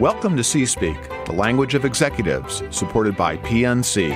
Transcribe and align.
Welcome 0.00 0.36
to 0.36 0.44
C 0.44 0.64
Speak, 0.64 0.96
the 1.24 1.32
language 1.32 1.74
of 1.74 1.84
executives, 1.84 2.62
supported 2.70 3.16
by 3.16 3.36
PNC. 3.38 4.14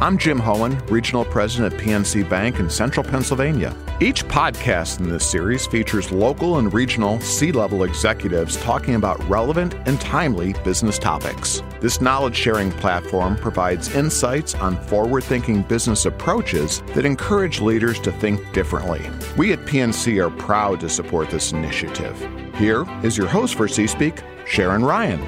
I'm 0.00 0.16
Jim 0.16 0.38
Hohen, 0.38 0.80
Regional 0.90 1.26
President 1.26 1.74
of 1.74 1.78
PNC 1.78 2.26
Bank 2.26 2.58
in 2.58 2.70
Central 2.70 3.04
Pennsylvania. 3.04 3.76
Each 4.00 4.24
podcast 4.24 5.00
in 5.00 5.10
this 5.10 5.30
series 5.30 5.66
features 5.66 6.10
local 6.10 6.56
and 6.56 6.72
regional 6.72 7.20
C 7.20 7.52
level 7.52 7.84
executives 7.84 8.56
talking 8.62 8.94
about 8.94 9.22
relevant 9.28 9.74
and 9.84 10.00
timely 10.00 10.54
business 10.64 10.98
topics. 10.98 11.62
This 11.78 12.00
knowledge 12.00 12.34
sharing 12.34 12.72
platform 12.72 13.36
provides 13.36 13.94
insights 13.94 14.54
on 14.54 14.80
forward 14.86 15.24
thinking 15.24 15.60
business 15.60 16.06
approaches 16.06 16.80
that 16.94 17.04
encourage 17.04 17.60
leaders 17.60 18.00
to 18.00 18.10
think 18.12 18.54
differently. 18.54 19.02
We 19.36 19.52
at 19.52 19.66
PNC 19.66 20.18
are 20.24 20.30
proud 20.30 20.80
to 20.80 20.88
support 20.88 21.28
this 21.28 21.52
initiative. 21.52 22.45
Here 22.58 22.86
is 23.02 23.18
your 23.18 23.26
host 23.26 23.54
for 23.54 23.68
C 23.68 23.86
Speak, 23.86 24.22
Sharon 24.46 24.82
Ryan. 24.82 25.20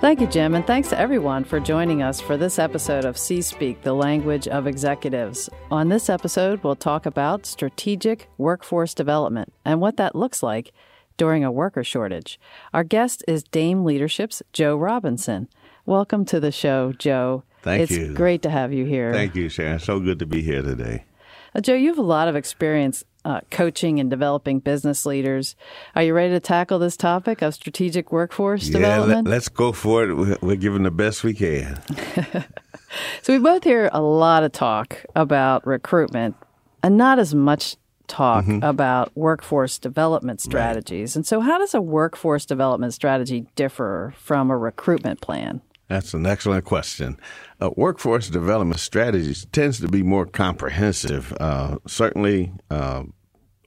Thank 0.00 0.20
you, 0.20 0.26
Jim, 0.26 0.54
and 0.54 0.66
thanks 0.66 0.90
to 0.90 0.98
everyone 0.98 1.44
for 1.44 1.60
joining 1.60 2.02
us 2.02 2.20
for 2.20 2.36
this 2.36 2.58
episode 2.58 3.06
of 3.06 3.16
C 3.16 3.40
Speak, 3.40 3.80
the 3.80 3.94
language 3.94 4.46
of 4.46 4.66
executives. 4.66 5.48
On 5.70 5.88
this 5.88 6.10
episode, 6.10 6.62
we'll 6.62 6.76
talk 6.76 7.06
about 7.06 7.46
strategic 7.46 8.28
workforce 8.36 8.92
development 8.92 9.54
and 9.64 9.80
what 9.80 9.96
that 9.96 10.14
looks 10.14 10.42
like 10.42 10.72
during 11.16 11.42
a 11.42 11.50
worker 11.50 11.82
shortage. 11.82 12.38
Our 12.74 12.84
guest 12.84 13.24
is 13.26 13.42
Dame 13.42 13.82
Leadership's 13.82 14.42
Joe 14.52 14.76
Robinson. 14.76 15.48
Welcome 15.86 16.26
to 16.26 16.38
the 16.38 16.52
show, 16.52 16.92
Joe. 16.92 17.44
Thank 17.62 17.84
it's 17.84 17.92
you. 17.92 18.04
It's 18.08 18.14
great 18.14 18.42
to 18.42 18.50
have 18.50 18.74
you 18.74 18.84
here. 18.84 19.10
Thank 19.14 19.34
you, 19.34 19.48
Sharon. 19.48 19.78
So 19.78 19.98
good 19.98 20.18
to 20.18 20.26
be 20.26 20.42
here 20.42 20.60
today. 20.60 21.06
Uh, 21.54 21.62
Joe, 21.62 21.74
you 21.74 21.88
have 21.88 21.98
a 21.98 22.02
lot 22.02 22.28
of 22.28 22.36
experience 22.36 23.04
uh, 23.24 23.40
coaching 23.50 24.00
and 24.00 24.10
developing 24.10 24.60
business 24.60 25.04
leaders. 25.04 25.56
Are 25.94 26.02
you 26.02 26.14
ready 26.14 26.32
to 26.32 26.40
tackle 26.40 26.78
this 26.78 26.96
topic 26.96 27.42
of 27.42 27.54
strategic 27.54 28.12
workforce 28.12 28.68
yeah, 28.68 28.78
development? 28.78 29.28
Let, 29.28 29.36
us 29.36 29.48
go 29.48 29.72
for 29.72 30.04
it. 30.04 30.14
We're, 30.14 30.36
we're 30.40 30.56
giving 30.56 30.82
the 30.82 30.90
best 30.90 31.24
we 31.24 31.34
can. 31.34 31.80
so 33.22 33.32
we 33.32 33.38
both 33.38 33.64
hear 33.64 33.90
a 33.92 34.00
lot 34.00 34.42
of 34.42 34.52
talk 34.52 35.04
about 35.14 35.66
recruitment 35.66 36.36
and 36.82 36.96
not 36.96 37.18
as 37.18 37.34
much 37.34 37.76
talk 38.06 38.44
mm-hmm. 38.44 38.62
about 38.64 39.16
workforce 39.16 39.78
development 39.78 40.40
strategies. 40.40 41.12
Right. 41.12 41.16
And 41.16 41.26
so 41.26 41.40
how 41.40 41.58
does 41.58 41.74
a 41.74 41.80
workforce 41.80 42.44
development 42.44 42.92
strategy 42.92 43.46
differ 43.54 44.14
from 44.18 44.50
a 44.50 44.56
recruitment 44.56 45.20
plan? 45.20 45.62
That's 45.90 46.14
an 46.14 46.24
excellent 46.24 46.64
question. 46.64 47.18
Uh, 47.60 47.70
workforce 47.76 48.28
development 48.28 48.78
strategies 48.78 49.46
tends 49.46 49.80
to 49.80 49.88
be 49.88 50.04
more 50.04 50.24
comprehensive. 50.24 51.36
Uh, 51.40 51.78
certainly, 51.84 52.52
uh, 52.70 53.02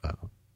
uh, 0.05 0.13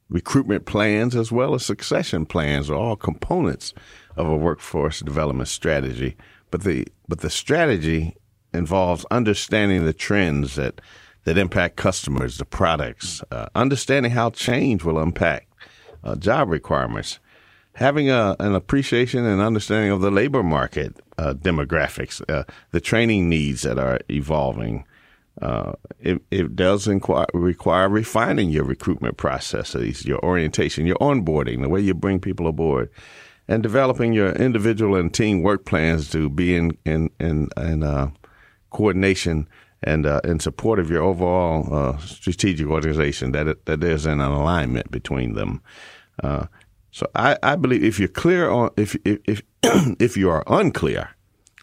recruitment 0.08 0.64
plans 0.64 1.14
as 1.14 1.30
well 1.30 1.52
as 1.52 1.66
succession 1.66 2.24
plans 2.24 2.70
are 2.70 2.74
all 2.74 2.96
components 2.96 3.74
of 4.16 4.26
a 4.26 4.34
workforce 4.34 5.00
development 5.00 5.50
strategy. 5.50 6.16
But 6.50 6.62
the 6.62 6.86
but 7.06 7.20
the 7.20 7.28
strategy 7.28 8.16
involves 8.54 9.04
understanding 9.10 9.84
the 9.84 9.92
trends 9.92 10.54
that 10.54 10.80
that 11.24 11.36
impact 11.36 11.76
customers, 11.76 12.38
the 12.38 12.46
products, 12.46 13.22
uh, 13.30 13.48
understanding 13.54 14.12
how 14.12 14.30
change 14.30 14.84
will 14.84 14.98
impact 14.98 15.52
uh, 16.02 16.16
job 16.16 16.48
requirements 16.48 17.20
having 17.78 18.10
a, 18.10 18.34
an 18.40 18.56
appreciation 18.56 19.24
and 19.24 19.40
understanding 19.40 19.92
of 19.92 20.00
the 20.00 20.10
labor 20.10 20.42
market 20.42 20.96
uh, 21.16 21.32
demographics, 21.32 22.20
uh, 22.28 22.42
the 22.72 22.80
training 22.80 23.28
needs 23.28 23.62
that 23.62 23.78
are 23.78 24.00
evolving. 24.10 24.84
Uh, 25.40 25.72
it, 26.00 26.20
it, 26.32 26.56
does 26.56 26.88
require 26.88 27.88
refining 27.88 28.50
your 28.50 28.64
recruitment 28.64 29.16
processes, 29.16 30.04
your 30.04 30.18
orientation, 30.24 30.86
your 30.86 30.96
onboarding, 30.96 31.62
the 31.62 31.68
way 31.68 31.80
you 31.80 31.94
bring 31.94 32.18
people 32.18 32.48
aboard, 32.48 32.90
and 33.46 33.62
developing 33.62 34.12
your 34.12 34.32
individual 34.32 34.96
and 34.96 35.14
team 35.14 35.44
work 35.44 35.64
plans 35.64 36.10
to 36.10 36.28
be 36.28 36.56
in 36.56 36.76
in 36.84 37.08
in, 37.20 37.48
in 37.56 37.84
uh, 37.84 38.10
coordination 38.70 39.48
and 39.84 40.04
uh, 40.04 40.20
in 40.24 40.40
support 40.40 40.80
of 40.80 40.90
your 40.90 41.04
overall 41.04 41.72
uh, 41.72 41.96
strategic 41.98 42.66
organization. 42.66 43.30
That 43.30 43.46
it, 43.46 43.64
that 43.66 43.78
there's 43.78 44.06
an 44.06 44.18
alignment 44.18 44.90
between 44.90 45.34
them. 45.34 45.62
So 46.90 47.06
I, 47.14 47.36
I 47.42 47.56
believe 47.56 47.84
if 47.84 47.98
you're 47.98 48.08
clear 48.08 48.50
on 48.50 48.70
if 48.76 48.96
if 49.04 49.18
if, 49.26 49.42
if 50.00 50.16
you 50.16 50.30
are 50.30 50.44
unclear 50.46 51.10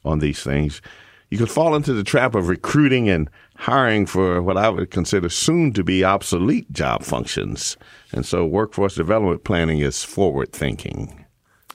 on 0.03 0.19
these 0.19 0.43
things, 0.43 0.81
you 1.29 1.37
could 1.37 1.49
fall 1.49 1.75
into 1.75 1.93
the 1.93 2.03
trap 2.03 2.35
of 2.35 2.47
recruiting 2.47 3.09
and 3.09 3.29
hiring 3.57 4.05
for 4.05 4.41
what 4.41 4.57
I 4.57 4.69
would 4.69 4.91
consider 4.91 5.29
soon 5.29 5.73
to 5.73 5.83
be 5.83 6.03
obsolete 6.03 6.71
job 6.71 7.03
functions. 7.03 7.77
And 8.11 8.25
so 8.25 8.45
workforce 8.45 8.95
development 8.95 9.43
planning 9.43 9.79
is 9.79 10.03
forward 10.03 10.53
thinking. 10.53 11.24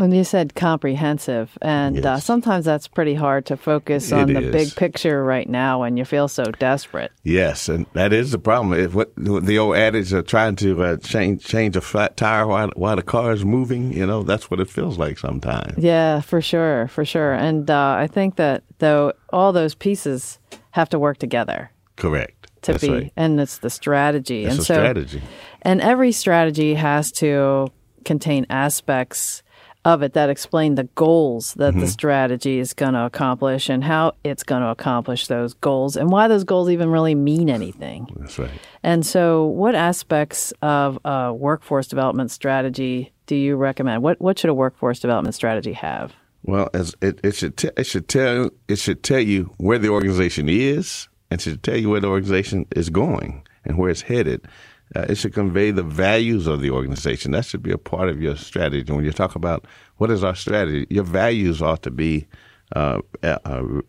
And 0.01 0.17
you 0.17 0.25
said 0.25 0.55
comprehensive, 0.55 1.59
and 1.61 1.95
uh, 1.95 2.01
yes. 2.01 2.07
uh, 2.07 2.21
sometimes 2.21 2.65
that's 2.65 2.89
pretty 2.89 3.13
hard 3.13 3.45
to 3.47 3.57
focus 3.59 4.11
on 4.13 4.31
it 4.31 4.33
the 4.33 4.49
is. 4.49 4.53
big 4.53 4.77
picture 4.77 5.23
right 5.23 5.47
now 5.47 5.81
when 5.81 5.99
you 5.99 6.07
feel 6.07 6.27
so 6.27 6.45
desperate. 6.45 7.13
Yes, 7.23 7.69
and 7.69 7.85
that 7.93 8.11
is 8.15 8.31
the 8.31 8.39
problem. 8.39 8.81
If 8.81 8.95
what 8.95 9.13
the 9.15 9.59
old 9.59 9.77
adage 9.77 10.11
of 10.15 10.27
trying 10.27 10.57
to 10.57 10.83
uh, 10.83 10.97
change 10.97 11.45
change 11.45 11.77
a 11.77 11.83
flat 11.83 12.17
tire 12.17 12.47
while 12.47 12.71
while 12.77 12.97
the 12.97 13.03
car 13.03 13.33
is 13.33 13.45
moving, 13.45 13.93
you 13.93 14.07
know, 14.07 14.23
that's 14.23 14.51
what 14.51 14.59
it 14.59 14.71
feels 14.71 14.97
like 14.97 15.19
sometimes. 15.19 15.77
Yeah, 15.77 16.23
for 16.23 16.41
sure, 16.41 16.89
for 16.89 17.05
sure. 17.05 17.35
And 17.35 17.71
uh, 17.71 17.97
I 17.99 18.07
think 18.07 18.37
that 18.37 18.63
though 18.79 19.13
all 19.35 19.53
those 19.53 19.75
pieces 19.75 20.39
have 20.71 20.89
to 20.91 20.99
work 20.99 21.19
together. 21.19 21.71
Correct. 21.97 22.49
To 22.63 22.73
that's 22.73 22.85
be, 22.85 22.91
right. 22.91 23.13
and 23.17 23.39
it's 23.39 23.59
the 23.59 23.69
strategy. 23.69 24.45
It's 24.45 24.53
and 24.53 24.61
a 24.61 24.65
so, 24.65 24.75
strategy. 24.75 25.23
And 25.61 25.83
every 25.83 26.13
strategy 26.13 26.73
has 26.73 27.13
to 27.13 27.69
contain 28.07 28.47
aspects 28.49 29.43
of 29.85 30.03
it 30.03 30.13
that 30.13 30.29
explain 30.29 30.75
the 30.75 30.85
goals 30.95 31.55
that 31.55 31.73
mm-hmm. 31.73 31.81
the 31.81 31.87
strategy 31.87 32.59
is 32.59 32.75
going 32.75 32.93
to 32.93 33.05
accomplish 33.05 33.69
and 33.69 33.83
how 33.83 34.13
it's 34.25 34.43
going 34.43 34.63
to 34.63 34.69
accomplish 34.69 35.27
those 35.27 35.55
goals 35.55 35.97
and 35.97 36.11
why 36.11 36.29
those 36.29 36.45
goals 36.45 36.69
even 36.69 36.91
really 36.91 37.15
mean 37.15 37.49
anything. 37.49 38.07
That's 38.17 38.39
right. 38.39 38.51
And 38.83 39.05
so, 39.05 39.47
what 39.47 39.75
aspects 39.75 40.53
of 40.63 40.99
a 41.05 41.33
workforce 41.33 41.87
development 41.87 42.31
strategy 42.31 43.13
do 43.27 43.37
you 43.37 43.57
recommend? 43.57 44.03
What 44.03 44.21
what 44.21 44.39
should 44.39 44.51
a 44.51 44.55
workforce 44.55 45.01
development 45.01 45.35
strategy 45.35 45.73
have? 45.73 46.15
Well, 46.43 46.69
as 46.75 46.95
it, 47.01 47.21
it 47.23 47.35
should 47.35 47.57
t- 47.57 47.71
it 47.77 47.85
should 47.85 48.09
tell 48.09 48.51
it 48.69 48.79
should 48.79 49.03
tell 49.03 49.21
you 49.21 49.55
where 49.59 49.79
the 49.79 49.89
organization 49.89 50.49
is 50.49 51.09
and 51.31 51.41
should 51.41 51.63
tell 51.63 51.77
you 51.77 51.91
where 51.91 52.01
the 52.01 52.09
organization 52.09 52.67
is 52.75 52.91
going 52.91 53.47
and 53.65 53.79
where 53.79 53.91
it's 53.91 54.03
headed. 54.03 54.47
Uh, 54.95 55.07
it 55.09 55.17
should 55.17 55.33
convey 55.33 55.71
the 55.71 55.83
values 55.83 56.47
of 56.47 56.61
the 56.61 56.71
organization. 56.71 57.31
That 57.31 57.45
should 57.45 57.63
be 57.63 57.71
a 57.71 57.79
part 57.79 58.09
of 58.09 58.21
your 58.21 58.37
strategy. 58.37 58.93
When 58.93 59.05
you 59.05 59.13
talk 59.13 59.37
about 59.37 59.67
what 59.99 60.11
is 60.11 60.25
our 60.25 60.35
strategy, 60.35 60.87
your 60.91 61.05
values 61.05 61.63
ought 61.63 61.83
to 61.83 61.91
be 61.91 62.27
uh, 62.75 63.01
uh, 63.23 63.39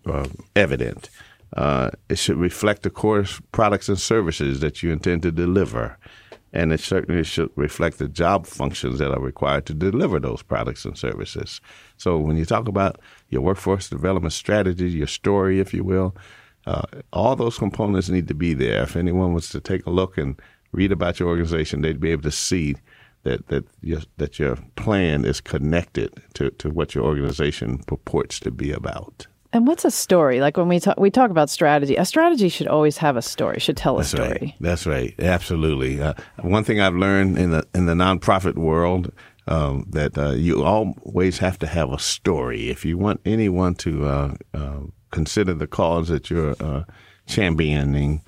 uh 0.05 0.27
evident. 0.55 1.09
Uh, 1.55 1.89
it 2.09 2.17
should 2.17 2.37
reflect 2.37 2.83
the 2.83 2.89
core 2.89 3.25
products 3.51 3.89
and 3.89 3.99
services 3.99 4.59
that 4.61 4.81
you 4.81 4.91
intend 4.91 5.21
to 5.23 5.31
deliver. 5.31 5.97
And 6.53 6.73
it 6.73 6.81
certainly 6.81 7.23
should 7.23 7.49
reflect 7.55 7.97
the 7.97 8.07
job 8.07 8.45
functions 8.45 8.99
that 8.99 9.11
are 9.11 9.21
required 9.21 9.65
to 9.67 9.73
deliver 9.73 10.19
those 10.19 10.43
products 10.43 10.83
and 10.85 10.97
services. 10.97 11.61
So 11.97 12.17
when 12.17 12.37
you 12.37 12.45
talk 12.45 12.67
about 12.67 12.99
your 13.29 13.41
workforce 13.41 13.89
development 13.89 14.33
strategy, 14.33 14.89
your 14.89 15.07
story, 15.07 15.59
if 15.59 15.73
you 15.73 15.83
will, 15.83 16.15
uh, 16.65 16.83
all 17.13 17.35
those 17.35 17.57
components 17.57 18.09
need 18.09 18.27
to 18.27 18.33
be 18.33 18.53
there. 18.53 18.83
If 18.83 18.95
anyone 18.95 19.33
was 19.33 19.49
to 19.49 19.59
take 19.61 19.85
a 19.85 19.89
look 19.89 20.17
and 20.17 20.39
read 20.71 20.91
about 20.91 21.19
your 21.19 21.29
organization, 21.29 21.81
they'd 21.81 21.99
be 21.99 22.11
able 22.11 22.23
to 22.23 22.31
see 22.31 22.75
that 23.23 23.47
that 23.47 23.65
your, 23.81 24.01
that 24.17 24.39
your 24.39 24.57
plan 24.75 25.25
is 25.25 25.41
connected 25.41 26.21
to, 26.33 26.49
to 26.51 26.69
what 26.69 26.95
your 26.95 27.03
organization 27.03 27.79
purports 27.79 28.39
to 28.39 28.51
be 28.51 28.71
about. 28.71 29.27
And 29.53 29.67
what's 29.67 29.83
a 29.83 29.91
story? 29.91 30.39
Like 30.39 30.55
when 30.55 30.69
we 30.69 30.79
talk, 30.79 30.97
we 30.97 31.11
talk 31.11 31.29
about 31.29 31.49
strategy. 31.49 31.97
A 31.97 32.05
strategy 32.05 32.47
should 32.47 32.67
always 32.67 32.97
have 32.97 33.17
a 33.17 33.21
story. 33.21 33.59
Should 33.59 33.75
tell 33.75 33.97
That's 33.97 34.13
a 34.13 34.17
story. 34.17 34.29
Right. 34.41 34.55
That's 34.61 34.85
right. 34.85 35.13
Absolutely. 35.19 36.01
Uh, 36.01 36.13
one 36.39 36.63
thing 36.63 36.79
I've 36.79 36.95
learned 36.95 37.37
in 37.37 37.51
the 37.51 37.67
in 37.75 37.85
the 37.85 37.93
nonprofit 37.93 38.55
world 38.55 39.11
um, 39.47 39.85
that 39.89 40.17
uh, 40.17 40.31
you 40.31 40.63
always 40.63 41.39
have 41.39 41.59
to 41.59 41.67
have 41.67 41.91
a 41.91 41.99
story 41.99 42.69
if 42.69 42.85
you 42.85 42.97
want 42.97 43.19
anyone 43.25 43.75
to 43.75 44.05
uh, 44.05 44.35
uh 44.53 44.79
consider 45.11 45.53
the 45.53 45.67
cause 45.67 46.07
that 46.07 46.29
you're 46.29 46.55
uh, 46.61 46.83
championing. 47.27 48.21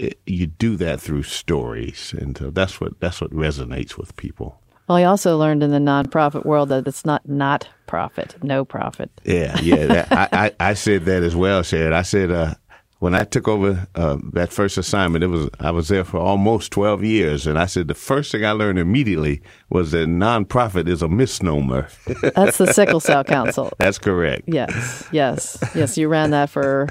Uh, 0.00 0.06
it, 0.06 0.20
you 0.26 0.46
do 0.46 0.76
that 0.76 1.00
through 1.00 1.22
stories, 1.22 2.14
and 2.16 2.36
so 2.36 2.50
that's 2.50 2.80
what 2.80 3.00
that's 3.00 3.20
what 3.20 3.30
resonates 3.30 3.96
with 3.96 4.16
people. 4.16 4.60
Well, 4.88 4.98
I 4.98 5.04
also 5.04 5.36
learned 5.36 5.62
in 5.62 5.70
the 5.70 5.78
nonprofit 5.78 6.44
world 6.44 6.68
that 6.68 6.86
it's 6.86 7.04
not 7.04 7.28
not 7.28 7.68
profit, 7.86 8.36
no 8.42 8.64
profit. 8.64 9.10
Yeah, 9.24 9.58
yeah. 9.60 9.86
That, 9.86 10.12
I, 10.12 10.28
I, 10.32 10.70
I 10.70 10.74
said 10.74 11.06
that 11.06 11.22
as 11.22 11.34
well, 11.34 11.62
Sharon. 11.62 11.92
I 11.92 12.02
said 12.02 12.30
uh, 12.30 12.54
when 12.98 13.14
I 13.14 13.24
took 13.24 13.48
over 13.48 13.86
uh, 13.94 14.18
that 14.32 14.52
first 14.52 14.78
assignment, 14.78 15.24
it 15.24 15.28
was 15.28 15.48
I 15.60 15.70
was 15.70 15.88
there 15.88 16.04
for 16.04 16.18
almost 16.18 16.70
twelve 16.72 17.02
years, 17.02 17.46
and 17.46 17.58
I 17.58 17.66
said 17.66 17.88
the 17.88 17.94
first 17.94 18.30
thing 18.30 18.44
I 18.44 18.52
learned 18.52 18.78
immediately 18.78 19.42
was 19.70 19.90
that 19.90 20.08
nonprofit 20.08 20.88
is 20.88 21.02
a 21.02 21.08
misnomer. 21.08 21.88
That's 22.34 22.58
the 22.58 22.72
Sickle 22.72 23.00
Cell 23.00 23.24
Council. 23.36 23.72
That's 23.78 23.98
correct. 23.98 24.44
Yes, 24.46 25.08
yes, 25.10 25.58
yes. 25.74 25.98
You 25.98 26.08
ran 26.08 26.30
that 26.30 26.48
for 26.48 26.88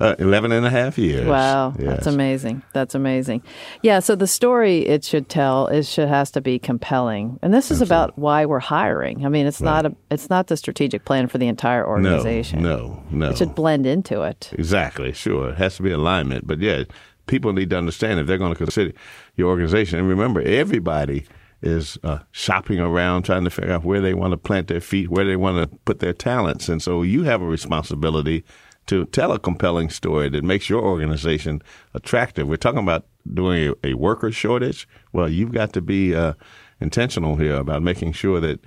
uh, 0.00 0.14
11 0.18 0.52
and 0.52 0.64
a 0.64 0.70
half 0.70 0.96
years. 0.98 1.26
Wow, 1.26 1.74
Yes. 1.78 1.88
that's 1.88 2.06
amazing. 2.06 2.62
That's 2.72 2.94
amazing. 2.94 3.42
Yeah, 3.82 3.98
so 4.00 4.14
the 4.14 4.26
story 4.26 4.86
it 4.86 5.04
should 5.04 5.28
tell 5.28 5.66
is 5.68 5.88
should 5.88 6.08
has 6.08 6.30
to 6.32 6.40
be 6.40 6.58
compelling, 6.58 7.38
and 7.42 7.52
this 7.52 7.70
is 7.70 7.82
about 7.82 8.16
why 8.18 8.46
we're 8.46 8.58
hiring. 8.60 9.26
I 9.26 9.28
mean, 9.28 9.46
it's 9.46 9.60
not 9.60 9.86
a 9.86 9.94
it's 10.10 10.30
not 10.30 10.46
the 10.46 10.56
strategic 10.56 11.04
plan 11.04 11.26
for 11.28 11.38
the 11.38 11.48
entire 11.48 11.82
No, 11.82 11.88
organization. 11.88 12.62
no, 12.62 13.02
no. 13.10 13.30
It 13.30 13.38
should 13.38 13.54
blend 13.54 13.86
into 13.86 14.22
it. 14.22 14.50
Exactly, 14.52 15.12
sure. 15.12 15.50
It 15.50 15.58
has 15.58 15.76
to 15.76 15.82
be 15.82 15.90
alignment. 15.90 16.46
But 16.46 16.60
yeah, 16.60 16.84
people 17.26 17.52
need 17.52 17.70
to 17.70 17.76
understand 17.78 18.20
if 18.20 18.26
they're 18.26 18.38
going 18.38 18.52
to 18.52 18.58
consider 18.58 18.92
your 19.36 19.48
organization. 19.48 19.98
And 19.98 20.08
remember, 20.08 20.40
everybody 20.42 21.26
is 21.60 21.98
uh, 22.04 22.20
shopping 22.30 22.78
around 22.78 23.24
trying 23.24 23.42
to 23.42 23.50
figure 23.50 23.72
out 23.72 23.84
where 23.84 24.00
they 24.00 24.14
want 24.14 24.30
to 24.30 24.36
plant 24.36 24.68
their 24.68 24.80
feet, 24.80 25.10
where 25.10 25.24
they 25.24 25.34
want 25.34 25.56
to 25.58 25.76
put 25.84 25.98
their 25.98 26.12
talents. 26.12 26.68
And 26.68 26.80
so 26.80 27.02
you 27.02 27.24
have 27.24 27.42
a 27.42 27.46
responsibility 27.46 28.44
to 28.88 29.04
tell 29.06 29.32
a 29.32 29.38
compelling 29.38 29.90
story 29.90 30.28
that 30.30 30.44
makes 30.44 30.68
your 30.68 30.82
organization 30.82 31.62
attractive. 31.94 32.48
We're 32.48 32.56
talking 32.56 32.80
about 32.80 33.06
doing 33.32 33.74
a, 33.84 33.90
a 33.90 33.94
worker 33.94 34.32
shortage. 34.32 34.88
Well, 35.12 35.28
you've 35.28 35.52
got 35.52 35.72
to 35.74 35.80
be 35.80 36.14
uh, 36.14 36.34
intentional 36.80 37.36
here 37.36 37.56
about 37.56 37.82
making 37.82 38.12
sure 38.12 38.40
that 38.40 38.60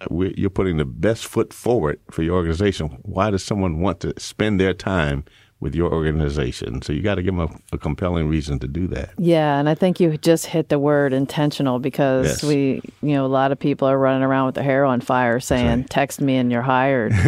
uh, 0.00 0.06
you're 0.36 0.50
putting 0.50 0.76
the 0.76 0.84
best 0.84 1.26
foot 1.26 1.52
forward 1.52 2.00
for 2.10 2.22
your 2.22 2.36
organization. 2.36 2.98
Why 3.02 3.30
does 3.30 3.44
someone 3.44 3.80
want 3.80 4.00
to 4.00 4.14
spend 4.18 4.60
their 4.60 4.74
time 4.74 5.24
with 5.62 5.74
your 5.74 5.90
organization? 5.92 6.82
So 6.82 6.92
you 6.92 7.00
got 7.00 7.14
to 7.14 7.22
give 7.22 7.34
them 7.34 7.48
a, 7.48 7.76
a 7.76 7.78
compelling 7.78 8.28
reason 8.28 8.58
to 8.58 8.68
do 8.68 8.86
that. 8.88 9.12
Yeah, 9.16 9.58
and 9.58 9.68
I 9.68 9.74
think 9.74 10.00
you 10.00 10.18
just 10.18 10.46
hit 10.46 10.68
the 10.68 10.78
word 10.78 11.14
intentional 11.14 11.78
because 11.78 12.26
Yes. 12.26 12.44
we, 12.44 12.82
you 13.00 13.14
know, 13.14 13.24
a 13.24 13.28
lot 13.28 13.52
of 13.52 13.58
people 13.58 13.88
are 13.88 13.96
running 13.96 14.22
around 14.22 14.46
with 14.46 14.56
their 14.56 14.64
hair 14.64 14.84
on 14.84 15.00
fire 15.00 15.40
saying, 15.40 15.84
"Text 15.84 16.20
me 16.20 16.36
and 16.36 16.52
you're 16.52 16.60
hired." 16.62 17.12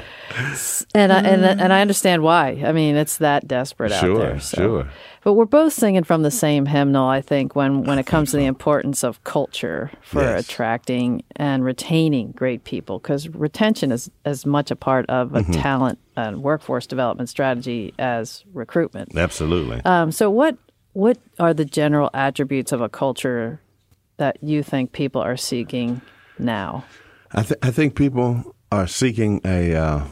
and 0.94 1.12
I, 1.12 1.20
and 1.20 1.44
and 1.44 1.72
I 1.72 1.80
understand 1.80 2.22
why. 2.22 2.62
I 2.64 2.72
mean, 2.72 2.96
it's 2.96 3.18
that 3.18 3.46
desperate 3.48 3.92
out 3.92 4.00
Sure, 4.00 4.18
there. 4.18 4.40
so. 4.40 4.56
sure. 4.56 4.90
But 5.22 5.34
we're 5.34 5.44
both 5.44 5.72
singing 5.74 6.02
from 6.04 6.22
the 6.22 6.30
same 6.30 6.64
hymnal, 6.66 7.06
I 7.06 7.20
think, 7.20 7.54
when 7.54 7.82
when 7.84 7.98
it 7.98 8.06
comes 8.06 8.30
to 8.30 8.36
the 8.38 8.46
importance 8.46 9.04
of 9.04 9.22
culture 9.24 9.90
for 10.00 10.22
Yes. 10.22 10.44
attracting 10.44 11.22
and 11.36 11.64
retaining 11.64 12.32
great 12.32 12.64
people, 12.64 12.98
because 12.98 13.28
retention 13.28 13.92
is 13.92 14.10
as 14.24 14.46
much 14.46 14.70
a 14.70 14.76
part 14.76 15.04
of 15.10 15.30
Mm-hmm. 15.30 15.50
a 15.50 15.54
talent 15.54 15.98
and 16.16 16.42
workforce 16.42 16.86
development 16.86 17.28
strategy 17.28 17.92
as 17.98 18.44
recruitment. 18.52 19.16
Absolutely. 19.16 19.80
Um, 19.84 20.10
so, 20.12 20.30
what 20.30 20.56
what 20.92 21.18
are 21.38 21.54
the 21.54 21.64
general 21.64 22.10
attributes 22.14 22.72
of 22.72 22.80
a 22.80 22.88
culture 22.88 23.60
that 24.16 24.42
you 24.42 24.62
think 24.62 24.92
people 24.92 25.20
are 25.22 25.36
seeking 25.36 26.00
now? 26.38 26.84
I, 27.32 27.42
th- 27.42 27.58
I 27.62 27.70
think 27.70 27.94
people 27.94 28.56
are 28.72 28.86
seeking 28.88 29.40
a 29.44 29.74
uh, 29.74 30.04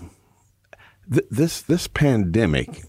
th- 1.13 1.27
this 1.31 1.63
this 1.63 1.87
pandemic 1.89 2.83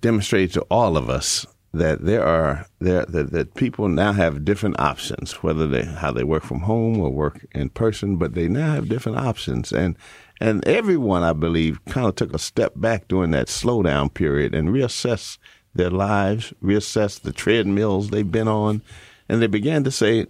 demonstrated 0.00 0.52
to 0.54 0.62
all 0.70 0.96
of 0.96 1.10
us 1.10 1.46
that 1.74 2.04
there 2.04 2.24
are 2.24 2.66
there 2.80 3.04
that, 3.06 3.32
that 3.32 3.54
people 3.54 3.88
now 3.88 4.12
have 4.12 4.44
different 4.44 4.78
options, 4.78 5.32
whether 5.42 5.66
they 5.66 5.84
how 5.84 6.12
they 6.12 6.24
work 6.24 6.44
from 6.44 6.60
home 6.60 6.98
or 7.00 7.10
work 7.10 7.46
in 7.52 7.70
person, 7.70 8.16
but 8.16 8.34
they 8.34 8.48
now 8.48 8.74
have 8.74 8.88
different 8.88 9.18
options 9.18 9.72
and. 9.72 9.96
And 10.40 10.66
everyone, 10.66 11.22
I 11.22 11.34
believe, 11.34 11.84
kind 11.84 12.08
of 12.08 12.16
took 12.16 12.34
a 12.34 12.38
step 12.38 12.72
back 12.74 13.06
during 13.06 13.30
that 13.30 13.46
slowdown 13.46 14.12
period 14.12 14.56
and 14.56 14.70
reassessed 14.70 15.38
their 15.72 15.90
lives, 15.90 16.52
reassessed 16.60 17.20
the 17.20 17.30
treadmills 17.30 18.10
they've 18.10 18.28
been 18.28 18.48
on, 18.48 18.82
and 19.28 19.40
they 19.40 19.46
began 19.46 19.84
to 19.84 19.92
say, 19.92 20.26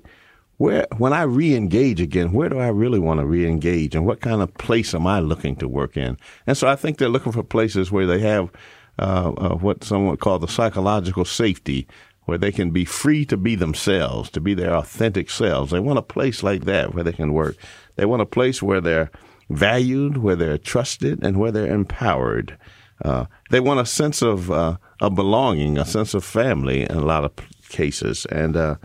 where 0.58 0.86
when 0.98 1.12
I 1.12 1.22
re-engage 1.22 2.00
again, 2.00 2.32
where 2.32 2.48
do 2.48 2.58
I 2.58 2.68
really 2.68 2.98
want 2.98 3.20
to 3.20 3.26
re-engage, 3.26 3.94
and 3.94 4.06
what 4.06 4.20
kind 4.20 4.42
of 4.42 4.54
place 4.54 4.94
am 4.94 5.06
I 5.06 5.20
looking 5.20 5.56
to 5.56 5.68
work 5.68 5.96
in? 5.96 6.16
And 6.46 6.56
so 6.56 6.68
I 6.68 6.76
think 6.76 6.98
they're 6.98 7.08
looking 7.08 7.32
for 7.32 7.42
places 7.42 7.90
where 7.90 8.06
they 8.06 8.20
have 8.20 8.50
uh, 8.98 9.32
uh, 9.36 9.56
what 9.56 9.84
some 9.84 10.06
would 10.06 10.20
call 10.20 10.38
the 10.38 10.46
psychological 10.48 11.24
safety, 11.24 11.88
where 12.24 12.38
they 12.38 12.52
can 12.52 12.70
be 12.70 12.84
free 12.84 13.24
to 13.26 13.36
be 13.36 13.56
themselves, 13.56 14.30
to 14.30 14.40
be 14.40 14.54
their 14.54 14.74
authentic 14.74 15.30
selves. 15.30 15.72
They 15.72 15.80
want 15.80 15.98
a 15.98 16.02
place 16.02 16.42
like 16.42 16.64
that 16.66 16.94
where 16.94 17.02
they 17.02 17.12
can 17.12 17.32
work. 17.32 17.56
They 17.96 18.04
want 18.04 18.22
a 18.22 18.26
place 18.26 18.62
where 18.62 18.80
they're 18.80 19.10
valued, 19.50 20.18
where 20.18 20.36
they're 20.36 20.58
trusted, 20.58 21.24
and 21.24 21.38
where 21.38 21.50
they're 21.50 21.72
empowered. 21.72 22.56
Uh, 23.04 23.26
they 23.50 23.58
want 23.58 23.80
a 23.80 23.86
sense 23.86 24.22
of 24.22 24.50
uh, 24.50 24.76
of 25.00 25.14
belonging, 25.14 25.78
a 25.78 25.84
sense 25.84 26.14
of 26.14 26.24
family 26.24 26.82
in 26.82 26.96
a 26.96 27.04
lot 27.04 27.24
of 27.24 27.32
cases. 27.68 28.26
And 28.26 28.56
uh, 28.56 28.76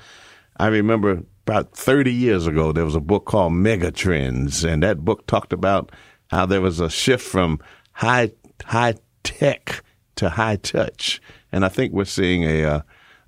I 0.57 0.67
remember 0.67 1.21
about 1.47 1.73
30 1.73 2.11
years 2.11 2.45
ago, 2.45 2.73
there 2.73 2.83
was 2.83 2.95
a 2.95 2.99
book 2.99 3.23
called 3.23 3.53
Megatrends, 3.53 4.67
and 4.67 4.83
that 4.83 5.05
book 5.05 5.25
talked 5.27 5.53
about 5.53 5.93
how 6.29 6.45
there 6.45 6.59
was 6.59 6.81
a 6.81 6.89
shift 6.89 7.25
from 7.25 7.59
high 7.93 8.31
high 8.65 8.95
tech 9.23 9.81
to 10.17 10.29
high 10.29 10.57
touch. 10.57 11.21
And 11.53 11.63
I 11.63 11.69
think 11.69 11.93
we're 11.93 12.03
seeing 12.03 12.43
a 12.43 12.63
uh, 12.65 12.81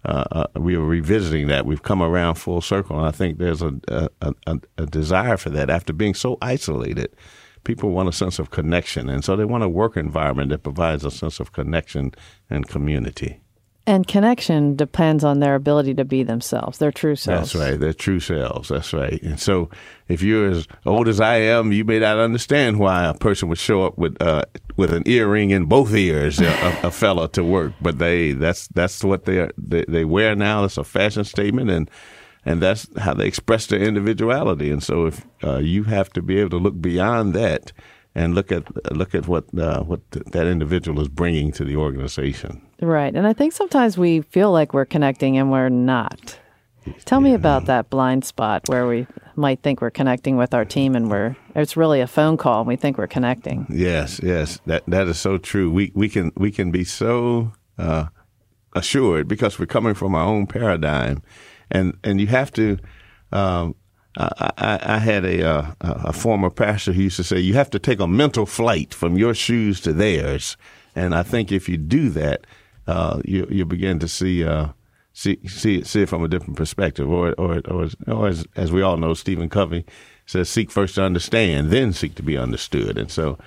uh, 0.03 0.23
uh, 0.31 0.45
we 0.55 0.75
are 0.75 0.81
revisiting 0.81 1.47
that. 1.47 1.65
We've 1.65 1.81
come 1.81 2.01
around 2.01 2.35
full 2.35 2.59
circle, 2.59 2.97
and 2.97 3.07
I 3.07 3.11
think 3.11 3.37
there's 3.37 3.61
a 3.61 3.73
a, 3.87 4.33
a 4.45 4.59
a 4.77 4.85
desire 4.85 5.37
for 5.37 5.49
that 5.51 5.69
after 5.69 5.93
being 5.93 6.13
so 6.13 6.37
isolated. 6.41 7.15
People 7.63 7.91
want 7.91 8.09
a 8.09 8.13
sense 8.13 8.37
of 8.37 8.51
connection, 8.51 9.07
and 9.07 9.23
so 9.23 9.37
they 9.37 9.45
want 9.45 9.63
a 9.63 9.69
work 9.69 9.95
environment 9.95 10.49
that 10.49 10.63
provides 10.63 11.05
a 11.05 11.11
sense 11.11 11.39
of 11.39 11.53
connection 11.53 12.11
and 12.49 12.67
community. 12.67 13.39
And 13.89 14.05
connection 14.05 14.75
depends 14.75 15.23
on 15.23 15.39
their 15.39 15.55
ability 15.55 15.95
to 15.95 16.05
be 16.05 16.21
themselves, 16.21 16.77
their 16.77 16.91
true 16.91 17.15
selves. 17.15 17.53
That's 17.53 17.71
right. 17.71 17.79
They're 17.79 17.91
true 17.91 18.19
selves. 18.19 18.69
That's 18.69 18.93
right. 18.93 19.19
And 19.23 19.39
so, 19.39 19.71
if 20.07 20.21
you're 20.21 20.51
as 20.51 20.67
old 20.85 21.07
as 21.07 21.19
I 21.19 21.37
am, 21.37 21.71
you 21.71 21.83
may 21.83 21.97
not 21.97 22.19
understand 22.19 22.77
why 22.77 23.05
a 23.05 23.15
person 23.15 23.49
would 23.49 23.57
show 23.57 23.87
up 23.87 23.97
with 23.97 24.21
uh, 24.21 24.43
with 24.75 24.93
an 24.93 25.01
earring 25.07 25.49
in 25.49 25.65
both 25.65 25.91
ears, 25.95 26.39
a, 26.39 26.79
a 26.83 26.91
fella 26.91 27.29
to 27.29 27.43
work. 27.43 27.73
But 27.81 27.97
they 27.97 28.33
that's 28.33 28.67
that's 28.67 29.03
what 29.03 29.25
they 29.25 29.39
are, 29.39 29.51
they, 29.57 29.85
they 29.87 30.05
wear 30.05 30.35
now. 30.35 30.65
It's 30.65 30.77
a 30.77 30.83
fashion 30.83 31.23
statement, 31.23 31.71
and 31.71 31.89
and 32.45 32.61
that's 32.61 32.87
how 32.99 33.15
they 33.15 33.25
express 33.25 33.65
their 33.65 33.81
individuality. 33.81 34.69
And 34.69 34.83
so, 34.83 35.07
if 35.07 35.25
uh, 35.43 35.57
you 35.57 35.85
have 35.85 36.11
to 36.11 36.21
be 36.21 36.37
able 36.37 36.51
to 36.51 36.57
look 36.57 36.79
beyond 36.79 37.33
that 37.33 37.71
and 38.19 38.35
look 38.35 38.51
at 38.51 38.63
look 38.93 39.15
at 39.15 39.27
what 39.27 39.45
uh, 39.57 39.81
what 39.81 40.01
that 40.11 40.45
individual 40.45 41.01
is 41.01 41.07
bringing 41.07 41.53
to 41.53 41.63
the 41.63 41.77
organization. 41.77 42.61
Right. 42.81 43.15
And 43.15 43.25
I 43.25 43.33
think 43.33 43.53
sometimes 43.53 43.97
we 43.97 44.21
feel 44.21 44.51
like 44.51 44.73
we're 44.73 44.85
connecting 44.85 45.37
and 45.37 45.49
we're 45.51 45.69
not. 45.69 46.37
Tell 47.05 47.21
me 47.21 47.33
about 47.33 47.65
that 47.65 47.89
blind 47.89 48.25
spot 48.25 48.67
where 48.67 48.87
we 48.87 49.05
might 49.35 49.61
think 49.61 49.79
we're 49.81 49.91
connecting 49.91 50.37
with 50.37 50.53
our 50.53 50.65
team 50.65 50.95
and 50.95 51.09
we're 51.09 51.35
it's 51.55 51.77
really 51.77 52.01
a 52.01 52.07
phone 52.07 52.35
call 52.35 52.59
and 52.59 52.67
we 52.67 52.75
think 52.75 52.97
we're 52.97 53.07
connecting. 53.07 53.65
Yes, 53.69 54.19
yes, 54.21 54.59
that 54.65 54.83
that 54.87 55.07
is 55.07 55.17
so 55.17 55.37
true. 55.37 55.71
We 55.71 55.93
we 55.95 56.09
can 56.09 56.33
we 56.35 56.51
can 56.51 56.71
be 56.71 56.83
so 56.83 57.53
uh, 57.77 58.07
assured 58.73 59.29
because 59.29 59.57
we're 59.57 59.65
coming 59.65 59.93
from 59.93 60.13
our 60.13 60.25
own 60.25 60.45
paradigm, 60.45 61.23
and 61.71 61.97
and 62.03 62.19
you 62.19 62.27
have 62.27 62.51
to. 62.53 62.77
Um, 63.31 63.75
I, 64.17 64.79
I, 64.81 64.97
had 64.97 65.23
a 65.23 65.47
uh, 65.47 65.71
a 65.81 66.13
former 66.13 66.49
pastor 66.49 66.93
who 66.93 67.03
used 67.03 67.17
to 67.17 67.23
say 67.23 67.39
you 67.39 67.53
have 67.53 67.69
to 67.69 67.79
take 67.79 67.99
a 67.99 68.07
mental 68.07 68.45
flight 68.45 68.93
from 68.93 69.17
your 69.17 69.35
shoes 69.35 69.79
to 69.81 69.93
theirs, 69.93 70.57
and 70.95 71.13
I 71.13 71.23
think 71.23 71.51
if 71.51 71.69
you 71.69 71.77
do 71.77 72.09
that, 72.09 72.45
uh, 72.87 73.21
you 73.23 73.47
you 73.49 73.65
begin 73.65 73.99
to 73.99 74.07
see. 74.07 74.43
Uh, 74.43 74.69
See, 75.11 75.37
see, 75.47 75.83
see 75.83 76.03
it 76.03 76.07
from 76.07 76.23
a 76.23 76.29
different 76.29 76.55
perspective, 76.55 77.09
or, 77.09 77.33
or, 77.33 77.61
or, 77.67 77.89
or 78.07 78.27
as, 78.29 78.45
as 78.55 78.71
we 78.71 78.81
all 78.81 78.95
know, 78.95 79.13
Stephen 79.13 79.49
Covey 79.49 79.83
says, 80.25 80.47
"Seek 80.47 80.71
first 80.71 80.95
to 80.95 81.03
understand, 81.03 81.71
then 81.71 81.91
seek 81.91 82.15
to 82.15 82.23
be 82.23 82.37
understood." 82.37 82.97
And 82.97 83.11
so, 83.11 83.37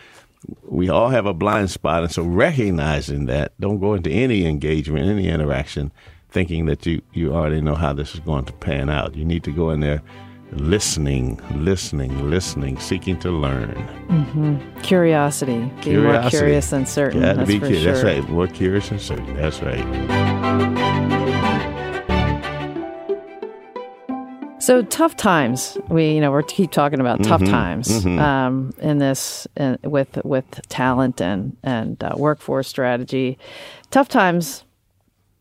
we 0.65 0.91
all 0.91 1.09
have 1.09 1.25
a 1.25 1.33
blind 1.33 1.71
spot, 1.71 2.03
and 2.03 2.13
so 2.13 2.25
recognizing 2.25 3.25
that, 3.27 3.53
don't 3.59 3.81
go 3.81 3.95
into 3.95 4.11
any 4.11 4.45
engagement, 4.45 5.09
any 5.09 5.29
interaction, 5.29 5.93
thinking 6.29 6.67
that 6.67 6.85
you 6.85 7.01
you 7.13 7.33
already 7.33 7.63
know 7.63 7.77
how 7.77 7.95
this 7.95 8.13
is 8.13 8.21
going 8.21 8.45
to 8.47 8.53
pan 8.53 8.91
out. 8.91 9.15
You 9.15 9.25
need 9.25 9.45
to 9.45 9.53
go 9.53 9.71
in 9.71 9.81
there, 9.81 10.03
listening, 10.53 11.41
listening, 11.55 12.31
listening, 12.31 12.79
seeking 12.79 13.19
to 13.21 13.31
learn. 13.31 14.69
Curiosity. 14.83 15.71
Be 15.85 15.97
more 15.97 16.23
curious 16.29 16.71
than 16.71 16.87
certain. 16.87 17.21
Got 17.21 17.33
to 17.33 17.37
that's 17.39 17.49
be 17.49 17.59
for 17.59 17.67
curious. 17.67 17.83
sure. 17.83 17.93
That's 17.93 18.05
right. 18.05 18.29
More 18.29 18.47
curious 18.47 18.91
and 18.91 19.01
certain. 19.01 19.37
That's 19.37 19.61
right. 19.63 20.93
So 24.59 24.81
tough 24.83 25.17
times. 25.17 25.77
We, 25.89 26.13
you 26.13 26.21
know, 26.21 26.31
we're 26.31 26.43
keep 26.45 26.71
talking 26.71 27.01
about 27.01 27.19
Mm-hmm. 27.19 27.29
tough 27.31 27.45
times 27.45 28.07
um, 28.07 28.73
in 28.79 28.99
this 28.99 29.49
in, 29.57 29.77
with 29.83 30.19
with 30.25 30.47
talent 30.69 31.21
and 31.21 31.57
and 31.65 32.03
uh, 32.05 32.15
workforce 32.17 32.69
strategy. 32.69 33.39
Tough 33.91 34.09
times 34.09 34.65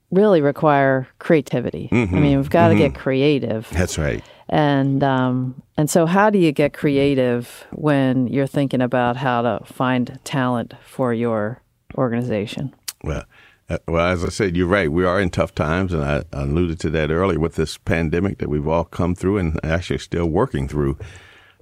really 0.10 0.41
require 0.41 1.08
creativity. 1.20 1.88
Mm-hmm. 1.91 2.15
I 2.15 2.20
mean, 2.20 2.38
we've 2.38 2.50
got 2.50 2.70
to 2.70 2.75
get 2.75 2.96
creative, 2.96 3.70
That's 3.72 3.98
right. 4.00 4.24
And 4.51 5.01
um, 5.01 5.63
and 5.77 5.89
so 5.89 6.05
how 6.05 6.29
do 6.29 6.38
you 6.38 6.51
get 6.51 6.74
creative 6.74 7.65
when 7.72 8.27
you're 8.27 8.46
thinking 8.46 8.81
about 8.81 9.15
how 9.15 9.41
to 9.41 9.62
find 9.65 10.20
talent 10.25 10.74
for 10.86 11.13
your 11.13 11.62
organization? 11.96 12.75
Well, 13.03 13.24
uh, 13.70 13.77
well, 13.88 14.05
as 14.05 14.25
I 14.25 14.29
said, 14.29 14.58
you're 14.58 14.67
right. 14.67 14.91
We 14.91 15.05
are 15.05 15.22
in 15.22 15.29
tough 15.29 15.55
times, 15.55 15.93
and 15.93 16.03
I, 16.03 16.24
alluded 16.34 16.81
to 16.81 16.89
that 16.89 17.10
earlier 17.10 17.39
with 17.39 17.55
this 17.55 17.77
pandemic 17.77 18.39
that 18.39 18.50
we've 18.50 18.67
all 18.67 18.84
come 18.84 19.15
through 19.15 19.38
and 19.38 19.58
actually 19.63 20.00
still 20.00 20.27
working 20.27 20.67
through. 20.67 20.98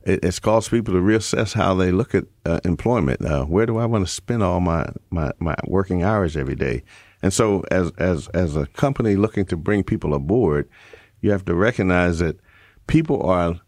it, 0.04 0.24
it's 0.24 0.40
caused 0.40 0.72
people 0.72 0.96
to 0.96 1.00
reassess 1.00 1.54
how 1.54 1.76
they 1.76 1.92
look 1.92 2.16
at 2.16 2.26
uh, 2.46 2.60
employment. 2.66 3.24
Uh, 3.24 3.46
where 3.46 3.68
do 3.68 3.78
I 3.78 3.86
want 3.86 4.08
to 4.08 4.12
spend 4.12 4.42
all 4.42 4.60
my, 4.60 4.90
my, 5.12 5.32
my 5.38 5.56
working 5.68 6.02
hours 6.02 6.36
every 6.36 6.56
day? 6.56 6.82
And 7.22 7.32
so, 7.32 7.64
as 7.70 7.92
as 7.98 8.30
as 8.30 8.56
a 8.56 8.66
company 8.68 9.16
looking 9.16 9.46
to 9.48 9.58
bring 9.58 9.84
people 9.84 10.14
aboard, 10.16 10.68
you 11.22 11.32
have 11.32 11.46
to 11.46 11.54
recognize 11.54 12.20
that 12.20 12.40
people 12.90 13.24
are 13.24 13.60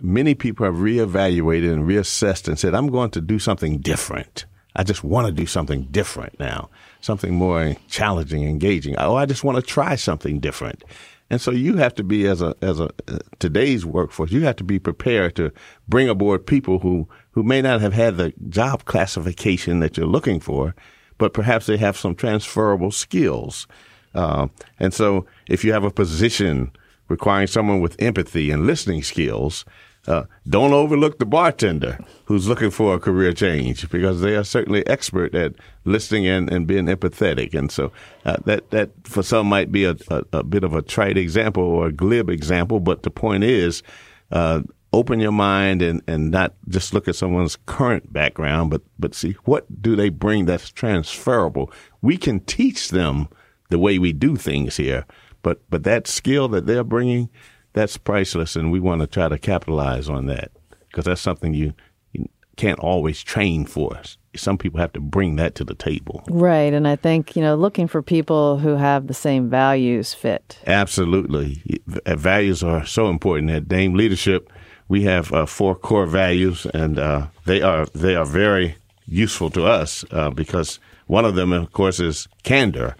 many 0.00 0.34
people 0.34 0.64
have 0.64 0.76
reevaluated 0.76 1.72
and 1.72 1.82
reassessed 1.82 2.48
and 2.48 2.58
said, 2.58 2.74
"I'm 2.74 2.88
going 2.88 3.10
to 3.10 3.20
do 3.20 3.38
something 3.38 3.78
different." 3.78 4.46
I 4.76 4.84
just 4.84 5.02
want 5.02 5.26
to 5.26 5.32
do 5.32 5.44
something 5.44 5.88
different 5.90 6.38
now, 6.38 6.70
something 7.00 7.34
more 7.34 7.74
challenging, 7.88 8.44
engaging. 8.44 8.94
Oh, 8.96 9.16
I 9.16 9.26
just 9.26 9.42
want 9.42 9.56
to 9.56 9.62
try 9.62 9.96
something 9.96 10.38
different. 10.38 10.84
And 11.30 11.40
so 11.40 11.50
you 11.50 11.76
have 11.76 11.94
to 11.96 12.04
be 12.04 12.26
as 12.26 12.40
a 12.40 12.54
as 12.62 12.78
a 12.80 12.90
uh, 13.08 13.18
today's 13.38 13.84
workforce, 13.84 14.30
you 14.30 14.42
have 14.42 14.56
to 14.56 14.64
be 14.64 14.78
prepared 14.78 15.34
to 15.36 15.52
bring 15.88 16.08
aboard 16.08 16.46
people 16.46 16.78
who 16.78 17.08
who 17.32 17.42
may 17.42 17.60
not 17.60 17.80
have 17.80 17.92
had 17.92 18.16
the 18.16 18.32
job 18.48 18.84
classification 18.84 19.80
that 19.80 19.96
you're 19.96 20.06
looking 20.06 20.40
for, 20.40 20.74
but 21.18 21.34
perhaps 21.34 21.66
they 21.66 21.76
have 21.76 21.96
some 21.96 22.14
transferable 22.14 22.92
skills. 22.92 23.66
Uh, 24.14 24.48
and 24.78 24.94
so 24.94 25.26
if 25.48 25.64
you 25.64 25.72
have 25.72 25.84
a 25.84 25.90
position 25.90 26.70
requiring 27.08 27.46
someone 27.46 27.80
with 27.80 28.00
empathy 28.00 28.50
and 28.50 28.66
listening 28.66 29.02
skills, 29.02 29.64
uh, 30.06 30.24
don't 30.48 30.72
overlook 30.72 31.18
the 31.18 31.26
bartender 31.26 31.98
who's 32.24 32.48
looking 32.48 32.70
for 32.70 32.94
a 32.94 32.98
career 32.98 33.32
change 33.32 33.88
because 33.90 34.20
they 34.20 34.36
are 34.36 34.44
certainly 34.44 34.86
expert 34.86 35.34
at 35.34 35.52
listening 35.84 36.26
and, 36.26 36.50
and 36.50 36.66
being 36.66 36.86
empathetic. 36.86 37.54
And 37.54 37.70
so 37.70 37.92
uh, 38.24 38.36
that 38.46 38.70
that 38.70 38.90
for 39.04 39.22
some 39.22 39.46
might 39.46 39.70
be 39.70 39.84
a, 39.84 39.96
a, 40.08 40.24
a, 40.32 40.42
bit 40.42 40.64
of 40.64 40.72
a 40.72 40.82
trite 40.82 41.18
example 41.18 41.62
or 41.62 41.88
a 41.88 41.92
glib 41.92 42.30
example, 42.30 42.80
but 42.80 43.02
the 43.02 43.10
point 43.10 43.44
is. 43.44 43.82
Uh, 44.30 44.62
open 44.92 45.20
your 45.20 45.32
mind 45.32 45.82
and, 45.82 46.02
and 46.06 46.30
not 46.30 46.54
just 46.68 46.94
look 46.94 47.08
at 47.08 47.14
someone's 47.14 47.56
current 47.66 48.10
background, 48.10 48.70
but, 48.70 48.80
but 48.98 49.14
see 49.14 49.32
what 49.44 49.82
do 49.82 49.94
they 49.94 50.08
bring 50.08 50.46
that's 50.46 50.70
transferable. 50.70 51.70
We 52.00 52.16
can 52.16 52.40
teach 52.40 52.88
them 52.88 53.28
the 53.68 53.78
way 53.78 53.98
we 53.98 54.12
do 54.12 54.36
things 54.36 54.76
here, 54.76 55.04
but, 55.42 55.60
but 55.70 55.84
that 55.84 56.06
skill 56.06 56.48
that 56.48 56.66
they're 56.66 56.84
bringing, 56.84 57.28
that's 57.72 57.96
priceless, 57.96 58.56
and 58.56 58.72
we 58.72 58.80
want 58.80 59.00
to 59.00 59.06
try 59.06 59.28
to 59.28 59.38
capitalize 59.38 60.08
on 60.08 60.26
that 60.26 60.50
because 60.88 61.04
that's 61.04 61.20
something 61.20 61.54
you, 61.54 61.74
you 62.12 62.28
can't 62.56 62.78
always 62.80 63.22
train 63.22 63.64
for. 63.66 64.00
Some 64.34 64.58
people 64.58 64.80
have 64.80 64.92
to 64.92 65.00
bring 65.00 65.36
that 65.36 65.54
to 65.56 65.64
the 65.64 65.74
table. 65.74 66.22
Right, 66.28 66.72
and 66.72 66.86
I 66.86 66.96
think 66.96 67.34
you 67.34 67.42
know 67.42 67.56
looking 67.56 67.88
for 67.88 68.02
people 68.02 68.58
who 68.58 68.76
have 68.76 69.06
the 69.06 69.14
same 69.14 69.48
values 69.48 70.14
fit. 70.14 70.58
Absolutely, 70.66 71.80
values 71.86 72.62
are 72.62 72.86
so 72.86 73.08
important. 73.08 73.50
At 73.50 73.68
Dame 73.68 73.94
Leadership, 73.94 74.50
we 74.88 75.02
have 75.02 75.32
uh, 75.32 75.46
four 75.46 75.74
core 75.74 76.06
values, 76.06 76.66
and 76.72 76.98
uh, 76.98 77.28
they 77.46 77.62
are 77.62 77.86
they 77.86 78.14
are 78.14 78.26
very 78.26 78.76
useful 79.06 79.50
to 79.50 79.64
us 79.64 80.04
uh, 80.10 80.30
because 80.30 80.78
one 81.06 81.24
of 81.24 81.34
them, 81.34 81.52
of 81.52 81.72
course, 81.72 82.00
is 82.00 82.28
candor. 82.42 82.94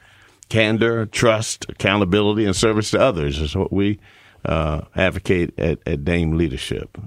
Candor, 0.49 1.07
trust, 1.07 1.67
accountability, 1.69 2.45
and 2.45 2.57
service 2.57 2.91
to 2.93 3.01
others 3.01 3.39
is 3.39 3.55
what 3.55 3.73
we 3.73 3.99
uh, 4.45 4.83
advocate 4.97 5.59
at, 5.59 5.79
at 5.87 6.05
Dame 6.05 6.37
Leadership. 6.37 6.99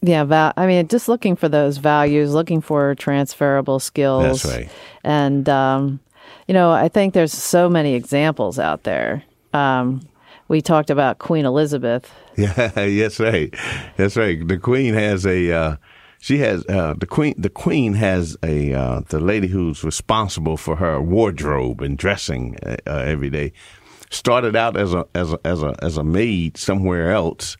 Yeah, 0.00 0.24
val- 0.24 0.52
I 0.56 0.66
mean, 0.66 0.88
just 0.88 1.08
looking 1.08 1.36
for 1.36 1.48
those 1.48 1.78
values, 1.78 2.34
looking 2.34 2.60
for 2.60 2.94
transferable 2.96 3.78
skills. 3.78 4.42
That's 4.42 4.56
right. 4.56 4.70
And, 5.04 5.48
um, 5.48 6.00
you 6.48 6.54
know, 6.54 6.72
I 6.72 6.88
think 6.88 7.14
there's 7.14 7.32
so 7.32 7.68
many 7.70 7.94
examples 7.94 8.58
out 8.58 8.82
there. 8.82 9.22
Um, 9.52 10.00
we 10.48 10.60
talked 10.60 10.90
about 10.90 11.18
Queen 11.18 11.44
Elizabeth. 11.46 12.12
Yeah, 12.34 12.68
that's 12.68 13.20
right. 13.20 13.54
That's 13.98 14.16
right. 14.16 14.48
The 14.48 14.56
Queen 14.56 14.94
has 14.94 15.26
a. 15.26 15.52
Uh, 15.52 15.76
she 16.22 16.38
has 16.38 16.64
uh, 16.68 16.94
the 16.96 17.06
queen. 17.06 17.34
The 17.36 17.50
queen 17.50 17.94
has 17.94 18.36
a 18.44 18.72
uh, 18.72 19.00
the 19.08 19.18
lady 19.18 19.48
who's 19.48 19.82
responsible 19.82 20.56
for 20.56 20.76
her 20.76 21.02
wardrobe 21.02 21.80
and 21.80 21.98
dressing 21.98 22.56
uh, 22.64 22.76
every 22.86 23.28
day 23.28 23.52
started 24.08 24.54
out 24.54 24.76
as 24.76 24.94
a 24.94 25.04
as 25.16 25.32
a 25.32 25.40
as 25.44 25.64
a 25.64 25.74
as 25.82 25.96
a 25.96 26.04
maid 26.04 26.56
somewhere 26.56 27.10
else. 27.10 27.56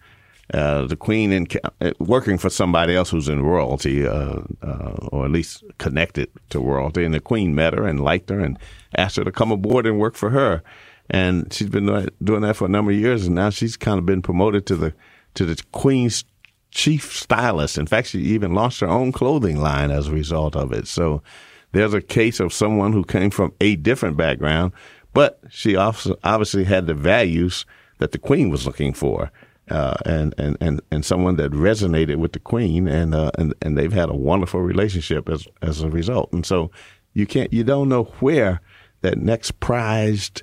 Uh, 0.54 0.86
the 0.86 0.94
queen 0.94 1.32
in 1.32 1.48
uh, 1.80 1.90
working 1.98 2.38
for 2.38 2.50
somebody 2.50 2.94
else 2.94 3.10
who's 3.10 3.28
in 3.28 3.42
royalty, 3.42 4.06
uh, 4.06 4.42
uh, 4.62 5.08
or 5.10 5.24
at 5.24 5.32
least 5.32 5.64
connected 5.78 6.30
to 6.50 6.60
royalty, 6.60 7.04
and 7.04 7.14
the 7.14 7.20
queen 7.20 7.56
met 7.56 7.74
her 7.74 7.84
and 7.84 7.98
liked 7.98 8.30
her 8.30 8.38
and 8.38 8.56
asked 8.96 9.16
her 9.16 9.24
to 9.24 9.32
come 9.32 9.50
aboard 9.50 9.86
and 9.86 9.98
work 9.98 10.14
for 10.14 10.30
her. 10.30 10.62
And 11.10 11.52
she's 11.52 11.68
been 11.68 12.08
doing 12.22 12.42
that 12.42 12.54
for 12.54 12.66
a 12.66 12.68
number 12.68 12.92
of 12.92 12.96
years, 12.96 13.26
and 13.26 13.34
now 13.34 13.50
she's 13.50 13.76
kind 13.76 13.98
of 13.98 14.06
been 14.06 14.22
promoted 14.22 14.66
to 14.66 14.76
the 14.76 14.94
to 15.34 15.44
the 15.44 15.60
queen's 15.72 16.24
chief 16.72 17.12
stylist. 17.12 17.78
In 17.78 17.86
fact, 17.86 18.08
she 18.08 18.18
even 18.18 18.54
launched 18.54 18.80
her 18.80 18.88
own 18.88 19.12
clothing 19.12 19.60
line 19.60 19.90
as 19.90 20.08
a 20.08 20.12
result 20.12 20.56
of 20.56 20.72
it. 20.72 20.88
So 20.88 21.22
there's 21.70 21.94
a 21.94 22.02
case 22.02 22.40
of 22.40 22.52
someone 22.52 22.92
who 22.92 23.04
came 23.04 23.30
from 23.30 23.52
a 23.60 23.76
different 23.76 24.16
background 24.16 24.72
but 25.12 25.40
she 25.50 25.76
also 25.76 26.16
obviously 26.24 26.64
had 26.64 26.86
the 26.86 26.94
values 26.94 27.66
that 27.98 28.12
the 28.12 28.18
queen 28.18 28.50
was 28.50 28.66
looking 28.66 28.92
for. 28.92 29.30
Uh, 29.70 29.94
and, 30.04 30.34
and, 30.38 30.56
and, 30.60 30.80
and 30.90 31.04
someone 31.04 31.36
that 31.36 31.52
resonated 31.52 32.16
with 32.16 32.32
the 32.32 32.40
queen 32.40 32.88
and, 32.88 33.14
uh, 33.14 33.30
and, 33.38 33.54
and 33.62 33.78
they've 33.78 33.92
had 33.92 34.10
a 34.10 34.14
wonderful 34.14 34.60
relationship 34.60 35.28
as, 35.28 35.46
as 35.62 35.80
a 35.80 35.88
result. 35.88 36.30
And 36.32 36.44
so 36.44 36.70
you 37.14 37.26
can't, 37.26 37.52
you 37.52 37.62
don't 37.62 37.88
know 37.88 38.04
where 38.20 38.60
that 39.02 39.18
next 39.18 39.60
prized, 39.60 40.42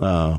uh, 0.00 0.38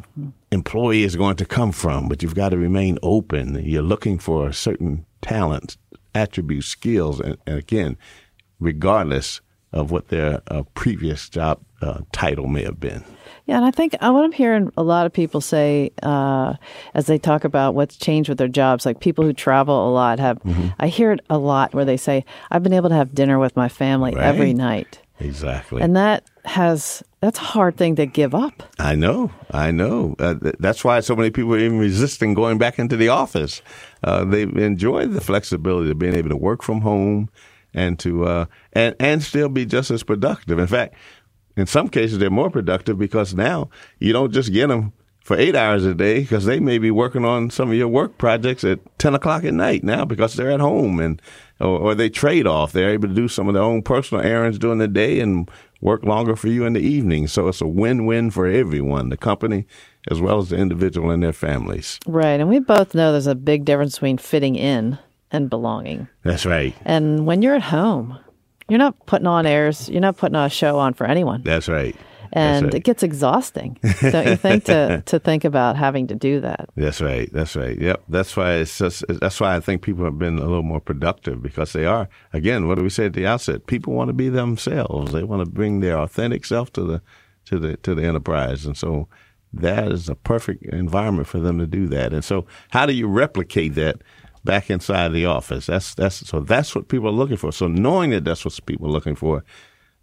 employee 0.51 1.03
is 1.03 1.15
going 1.15 1.35
to 1.37 1.45
come 1.45 1.71
from, 1.71 2.09
but 2.09 2.23
you've 2.23 2.35
got 2.35 2.49
to 2.49 2.57
remain 2.57 2.97
open. 3.03 3.63
You're 3.63 3.83
looking 3.83 4.17
for 4.17 4.47
a 4.47 4.53
certain 4.53 5.05
talents, 5.27 5.77
attributes, 6.15 6.67
skills, 6.67 7.19
and, 7.19 7.37
and 7.45 7.57
again, 7.57 7.97
regardless 8.59 9.41
of 9.73 9.91
what 9.91 10.07
their 10.07 10.41
uh, 10.47 10.63
previous 10.73 11.29
job 11.29 11.59
uh, 11.81 11.99
title 12.11 12.47
may 12.47 12.63
have 12.63 12.79
been. 12.79 13.03
Yeah, 13.45 13.57
and 13.57 13.65
I 13.65 13.71
think 13.71 13.95
what 14.01 14.23
I'm 14.23 14.31
hearing 14.31 14.71
a 14.77 14.83
lot 14.83 15.05
of 15.05 15.13
people 15.13 15.41
say 15.41 15.91
uh, 16.03 16.55
as 16.93 17.05
they 17.05 17.17
talk 17.17 17.43
about 17.43 17.75
what's 17.75 17.95
changed 17.95 18.29
with 18.29 18.37
their 18.37 18.47
jobs, 18.47 18.85
like 18.85 18.99
people 18.99 19.23
who 19.23 19.33
travel 19.33 19.87
a 19.87 19.91
lot 19.91 20.19
have, 20.19 20.41
mm-hmm. 20.43 20.69
I 20.79 20.87
hear 20.87 21.11
it 21.11 21.21
a 21.29 21.37
lot 21.37 21.73
where 21.73 21.85
they 21.85 21.97
say, 21.97 22.25
I've 22.49 22.63
been 22.63 22.73
able 22.73 22.89
to 22.89 22.95
have 22.95 23.13
dinner 23.13 23.39
with 23.39 23.55
my 23.55 23.69
family 23.69 24.15
right. 24.15 24.25
every 24.25 24.53
night. 24.53 25.01
Exactly. 25.19 25.81
And 25.81 25.95
that 25.95 26.23
has, 26.45 27.03
that's 27.21 27.39
a 27.39 27.43
hard 27.43 27.77
thing 27.77 27.95
to 27.95 28.05
give 28.05 28.35
up. 28.35 28.63
I 28.79 28.95
know. 28.95 29.31
I 29.51 29.71
know. 29.71 30.15
Uh, 30.19 30.35
that's 30.59 30.83
why 30.83 30.99
so 30.99 31.15
many 31.15 31.31
people 31.31 31.53
are 31.55 31.59
even 31.59 31.79
resisting 31.79 32.33
going 32.33 32.57
back 32.57 32.79
into 32.79 32.97
the 32.97 33.09
office. 33.09 33.61
Uh, 34.03 34.23
they 34.23 34.43
enjoy 34.43 35.05
the 35.07 35.21
flexibility 35.21 35.91
of 35.91 35.99
being 35.99 36.15
able 36.15 36.29
to 36.29 36.37
work 36.37 36.61
from 36.61 36.81
home 36.81 37.29
and 37.73 37.99
to, 37.99 38.25
uh, 38.25 38.45
and, 38.73 38.95
and 38.99 39.23
still 39.23 39.49
be 39.49 39.65
just 39.65 39.91
as 39.91 40.03
productive. 40.03 40.59
In 40.59 40.67
fact, 40.67 40.95
in 41.55 41.65
some 41.65 41.89
cases, 41.89 42.19
they're 42.19 42.29
more 42.29 42.49
productive 42.49 42.97
because 42.97 43.33
now 43.33 43.69
you 43.99 44.13
don't 44.13 44.31
just 44.31 44.53
get 44.53 44.67
them 44.67 44.93
for 45.27 45.37
eight 45.37 45.55
hours 45.55 45.83
a 45.83 45.93
day 45.93 46.21
because 46.21 46.45
they 46.45 46.57
may 46.57 46.77
be 46.77 46.89
working 46.89 47.25
on 47.25 47.49
some 47.49 47.69
of 47.69 47.75
your 47.75 47.89
work 47.89 48.17
projects 48.17 48.63
at 48.63 48.79
10 48.99 49.13
o'clock 49.13 49.43
at 49.43 49.53
night 49.53 49.83
now 49.83 50.05
because 50.05 50.35
they're 50.35 50.51
at 50.51 50.61
home 50.61 51.01
and 51.01 51.21
or, 51.59 51.79
or, 51.79 51.95
they 51.95 52.09
trade 52.09 52.47
off. 52.47 52.71
They're 52.71 52.91
able 52.91 53.09
to 53.09 53.13
do 53.13 53.27
some 53.27 53.49
of 53.49 53.53
their 53.53 53.63
own 53.63 53.81
personal 53.81 54.23
errands 54.23 54.57
during 54.57 54.77
the 54.77 54.87
day 54.87 55.19
and 55.19 55.51
work 55.81 56.05
longer 56.05 56.37
for 56.37 56.47
you 56.47 56.65
in 56.65 56.73
the 56.73 56.79
evening. 56.79 57.27
So 57.27 57.49
it's 57.49 57.59
a 57.59 57.67
win-win 57.67 58.31
for 58.31 58.47
everyone, 58.47 59.09
the 59.09 59.17
company 59.17 59.65
as 60.09 60.21
well 60.21 60.39
as 60.39 60.49
the 60.49 60.57
individual 60.57 61.11
and 61.11 61.23
their 61.23 61.33
families. 61.33 61.99
Right. 62.07 62.39
And 62.39 62.49
we 62.49 62.59
both 62.59 62.95
know 62.95 63.11
there's 63.11 63.27
a 63.27 63.35
big 63.35 63.65
difference 63.65 63.95
between 63.95 64.17
fitting 64.17 64.55
in 64.55 64.97
and 65.31 65.49
belonging. 65.49 66.07
That's 66.23 66.45
right. 66.45 66.75
And 66.85 67.25
when 67.25 67.41
you're 67.41 67.55
at 67.55 67.63
home, 67.63 68.17
you're 68.69 68.79
not 68.79 69.05
putting 69.05 69.27
on 69.27 69.45
airs. 69.45 69.89
You're 69.89 70.01
not 70.01 70.17
putting 70.17 70.35
on 70.35 70.45
a 70.45 70.49
show 70.49 70.79
on 70.79 70.93
for 70.93 71.05
anyone. 71.05 71.41
That's 71.43 71.67
right. 71.67 71.95
And 72.33 72.65
right. 72.65 72.73
it 72.73 72.83
gets 72.83 73.03
exhausting, 73.03 73.79
don't 74.01 74.27
you 74.27 74.35
think, 74.35 74.65
to, 74.65 75.01
to 75.05 75.17
think 75.17 75.45
about 75.45 75.77
having 75.77 76.07
to 76.07 76.15
do 76.15 76.41
that? 76.41 76.69
That's 76.75 76.99
right. 76.99 77.31
That's 77.31 77.55
right. 77.55 77.79
Yep. 77.79 78.03
That's 78.09 78.35
why 78.35 78.55
it's 78.55 78.77
just. 78.77 79.05
That's 79.07 79.39
why 79.39 79.55
I 79.55 79.61
think 79.61 79.81
people 79.81 80.03
have 80.03 80.19
been 80.19 80.37
a 80.37 80.41
little 80.41 80.61
more 80.61 80.81
productive 80.81 81.41
because 81.41 81.71
they 81.71 81.85
are. 81.85 82.09
Again, 82.33 82.67
what 82.67 82.75
do 82.75 82.83
we 82.83 82.89
say 82.89 83.05
at 83.05 83.13
the 83.13 83.25
outset? 83.25 83.65
People 83.65 83.93
want 83.93 84.09
to 84.09 84.13
be 84.13 84.27
themselves. 84.27 85.13
They 85.13 85.23
want 85.23 85.45
to 85.45 85.49
bring 85.49 85.79
their 85.79 85.97
authentic 85.97 86.43
self 86.43 86.73
to 86.73 86.83
the 86.83 87.01
to 87.45 87.59
the 87.59 87.77
to 87.77 87.95
the 87.95 88.03
enterprise, 88.03 88.65
and 88.65 88.75
so 88.75 89.07
that 89.53 89.91
is 89.91 90.09
a 90.09 90.15
perfect 90.15 90.63
environment 90.65 91.27
for 91.27 91.39
them 91.39 91.57
to 91.59 91.67
do 91.67 91.87
that. 91.87 92.13
And 92.13 92.23
so, 92.23 92.45
how 92.69 92.85
do 92.85 92.93
you 92.93 93.07
replicate 93.07 93.75
that? 93.75 94.01
back 94.43 94.69
inside 94.69 95.11
the 95.11 95.25
office. 95.25 95.65
That's 95.65 95.93
that's 95.93 96.25
so 96.25 96.39
that's 96.39 96.73
what 96.73 96.87
people 96.87 97.09
are 97.09 97.11
looking 97.11 97.35
for. 97.35 97.51
So 97.51 97.67
knowing 97.67 98.11
that 98.11 98.23
that's 98.23 98.45
what 98.45 98.57
people 98.65 98.87
are 98.87 98.91
looking 98.91 99.15
for, 99.15 99.43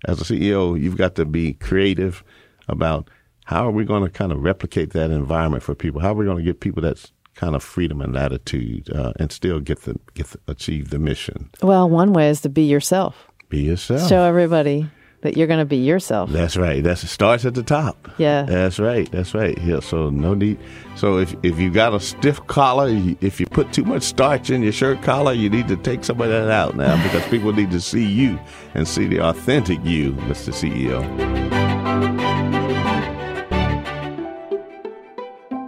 as 0.04 0.20
a 0.20 0.24
CEO, 0.24 0.78
you've 0.78 0.98
got 0.98 1.14
to 1.14 1.24
be 1.24 1.54
creative 1.54 2.22
about 2.68 3.08
how 3.46 3.66
are 3.66 3.70
we 3.70 3.84
going 3.84 4.02
to 4.02 4.10
kind 4.10 4.32
of 4.32 4.42
replicate 4.42 4.90
that 4.90 5.10
environment 5.10 5.62
for 5.62 5.74
people. 5.74 6.00
How 6.00 6.10
are 6.10 6.14
we 6.14 6.26
going 6.26 6.36
to 6.36 6.44
get 6.44 6.60
people 6.60 6.82
that 6.82 7.10
kind 7.34 7.54
of 7.54 7.62
freedom 7.62 8.00
and 8.00 8.14
latitude 8.14 8.90
uh, 8.90 9.12
and 9.18 9.32
still 9.32 9.60
get 9.60 9.82
the 9.82 9.98
get 10.14 10.28
the, 10.28 10.38
achieve 10.46 10.90
the 10.90 10.98
mission. 10.98 11.50
Well, 11.62 11.88
one 11.88 12.12
way 12.12 12.28
is 12.28 12.40
to 12.42 12.48
be 12.48 12.62
yourself. 12.62 13.28
Be 13.48 13.62
yourself. 13.62 14.08
Show 14.08 14.22
everybody 14.22 14.88
that 15.24 15.38
you're 15.38 15.46
going 15.46 15.58
to 15.58 15.64
be 15.64 15.78
yourself. 15.78 16.28
That's 16.28 16.54
right. 16.54 16.84
That's 16.84 17.02
it 17.02 17.08
starts 17.08 17.46
at 17.46 17.54
the 17.54 17.62
top. 17.62 18.10
Yeah. 18.18 18.42
That's 18.42 18.78
right. 18.78 19.10
That's 19.10 19.34
right. 19.34 19.58
Yeah. 19.62 19.80
So 19.80 20.10
no 20.10 20.34
need. 20.34 20.58
So 20.96 21.18
if 21.18 21.34
if 21.42 21.58
you 21.58 21.70
got 21.70 21.94
a 21.94 22.00
stiff 22.00 22.46
collar, 22.46 22.88
if 23.22 23.40
you 23.40 23.46
put 23.46 23.72
too 23.72 23.84
much 23.84 24.02
starch 24.02 24.50
in 24.50 24.62
your 24.62 24.72
shirt 24.72 25.02
collar, 25.02 25.32
you 25.32 25.48
need 25.48 25.66
to 25.68 25.76
take 25.76 26.04
some 26.04 26.20
of 26.20 26.28
that 26.28 26.50
out 26.50 26.76
now 26.76 27.02
because 27.02 27.26
people 27.28 27.52
need 27.54 27.70
to 27.70 27.80
see 27.80 28.04
you 28.04 28.38
and 28.74 28.86
see 28.86 29.06
the 29.06 29.20
authentic 29.20 29.82
you, 29.82 30.12
Mr. 30.12 30.52
CEO. 30.52 31.02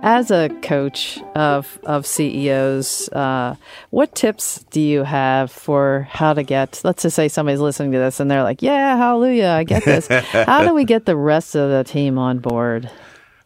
As 0.06 0.30
a 0.30 0.48
coach 0.62 1.18
of 1.34 1.80
of 1.82 2.06
CEOs, 2.06 3.08
uh, 3.08 3.56
what 3.90 4.14
tips 4.14 4.64
do 4.70 4.80
you 4.80 5.02
have 5.02 5.50
for 5.50 6.06
how 6.08 6.32
to 6.32 6.44
get? 6.44 6.80
Let's 6.84 7.02
just 7.02 7.16
say 7.16 7.26
somebody's 7.26 7.58
listening 7.58 7.90
to 7.90 7.98
this 7.98 8.20
and 8.20 8.30
they're 8.30 8.44
like, 8.44 8.62
"Yeah, 8.62 8.96
hallelujah, 8.96 9.48
I 9.48 9.64
get 9.64 9.84
this." 9.84 10.06
how 10.30 10.64
do 10.64 10.74
we 10.74 10.84
get 10.84 11.06
the 11.06 11.16
rest 11.16 11.56
of 11.56 11.70
the 11.70 11.82
team 11.82 12.18
on 12.18 12.38
board? 12.38 12.88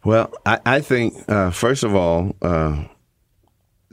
Well, 0.05 0.31
I, 0.45 0.59
I 0.63 0.81
think 0.81 1.15
uh, 1.27 1.49
first 1.49 1.83
of 1.83 1.95
all, 1.95 2.35
uh, 2.43 2.83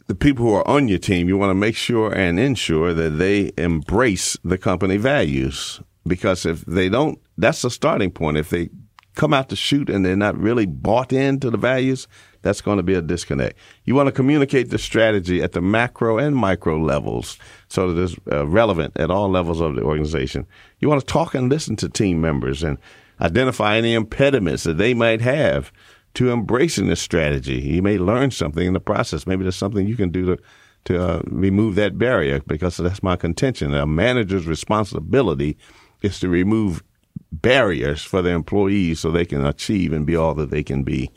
the 0.06 0.14
people 0.14 0.44
who 0.44 0.52
are 0.52 0.68
on 0.68 0.88
your 0.88 0.98
team, 0.98 1.26
you 1.26 1.38
want 1.38 1.48
to 1.48 1.54
make 1.54 1.74
sure 1.74 2.12
and 2.12 2.38
ensure 2.38 2.92
that 2.92 3.16
they 3.16 3.50
embrace 3.56 4.36
the 4.44 4.58
company 4.58 4.98
values. 4.98 5.80
Because 6.06 6.44
if 6.44 6.66
they 6.66 6.90
don't, 6.90 7.18
that's 7.38 7.62
the 7.62 7.70
starting 7.70 8.10
point. 8.10 8.36
If 8.36 8.50
they 8.50 8.68
come 9.14 9.32
out 9.32 9.48
to 9.48 9.56
shoot 9.56 9.88
and 9.88 10.04
they're 10.04 10.16
not 10.16 10.36
really 10.38 10.66
bought 10.66 11.14
into 11.14 11.50
the 11.50 11.56
values, 11.56 12.06
that's 12.42 12.60
going 12.60 12.76
to 12.76 12.82
be 12.82 12.94
a 12.94 13.02
disconnect. 13.02 13.58
You 13.84 13.94
want 13.94 14.06
to 14.06 14.12
communicate 14.12 14.70
the 14.70 14.78
strategy 14.78 15.42
at 15.42 15.52
the 15.52 15.60
macro 15.60 16.18
and 16.18 16.36
micro 16.36 16.78
levels 16.78 17.38
so 17.68 17.92
that 17.92 18.02
it's 18.02 18.16
uh, 18.30 18.46
relevant 18.46 18.96
at 18.96 19.10
all 19.10 19.28
levels 19.30 19.60
of 19.60 19.74
the 19.74 19.82
organization. 19.82 20.46
You 20.80 20.88
want 20.88 21.00
to 21.00 21.06
talk 21.06 21.34
and 21.34 21.48
listen 21.48 21.76
to 21.76 21.88
team 21.88 22.20
members 22.20 22.62
and 22.62 22.78
identify 23.20 23.76
any 23.76 23.94
impediments 23.94 24.62
that 24.64 24.78
they 24.78 24.94
might 24.94 25.20
have 25.20 25.72
to 26.14 26.30
embracing 26.32 26.88
this 26.88 27.00
strategy. 27.00 27.60
You 27.60 27.82
may 27.82 27.98
learn 27.98 28.30
something 28.30 28.66
in 28.66 28.72
the 28.72 28.80
process. 28.80 29.26
Maybe 29.26 29.42
there's 29.42 29.56
something 29.56 29.86
you 29.86 29.96
can 29.96 30.10
do 30.10 30.26
to 30.26 30.42
to 30.84 31.02
uh, 31.02 31.22
remove 31.26 31.74
that 31.74 31.98
barrier 31.98 32.40
because 32.46 32.76
that's 32.78 33.02
my 33.02 33.16
contention. 33.16 33.74
A 33.74 33.84
manager's 33.84 34.46
responsibility 34.46 35.58
is 36.02 36.18
to 36.20 36.28
remove 36.28 36.82
barriers 37.30 38.02
for 38.02 38.22
their 38.22 38.34
employees 38.34 39.00
so 39.00 39.10
they 39.10 39.26
can 39.26 39.44
achieve 39.44 39.92
and 39.92 40.06
be 40.06 40.16
all 40.16 40.34
that 40.34 40.50
they 40.50 40.62
can 40.62 40.84
be. 40.84 41.10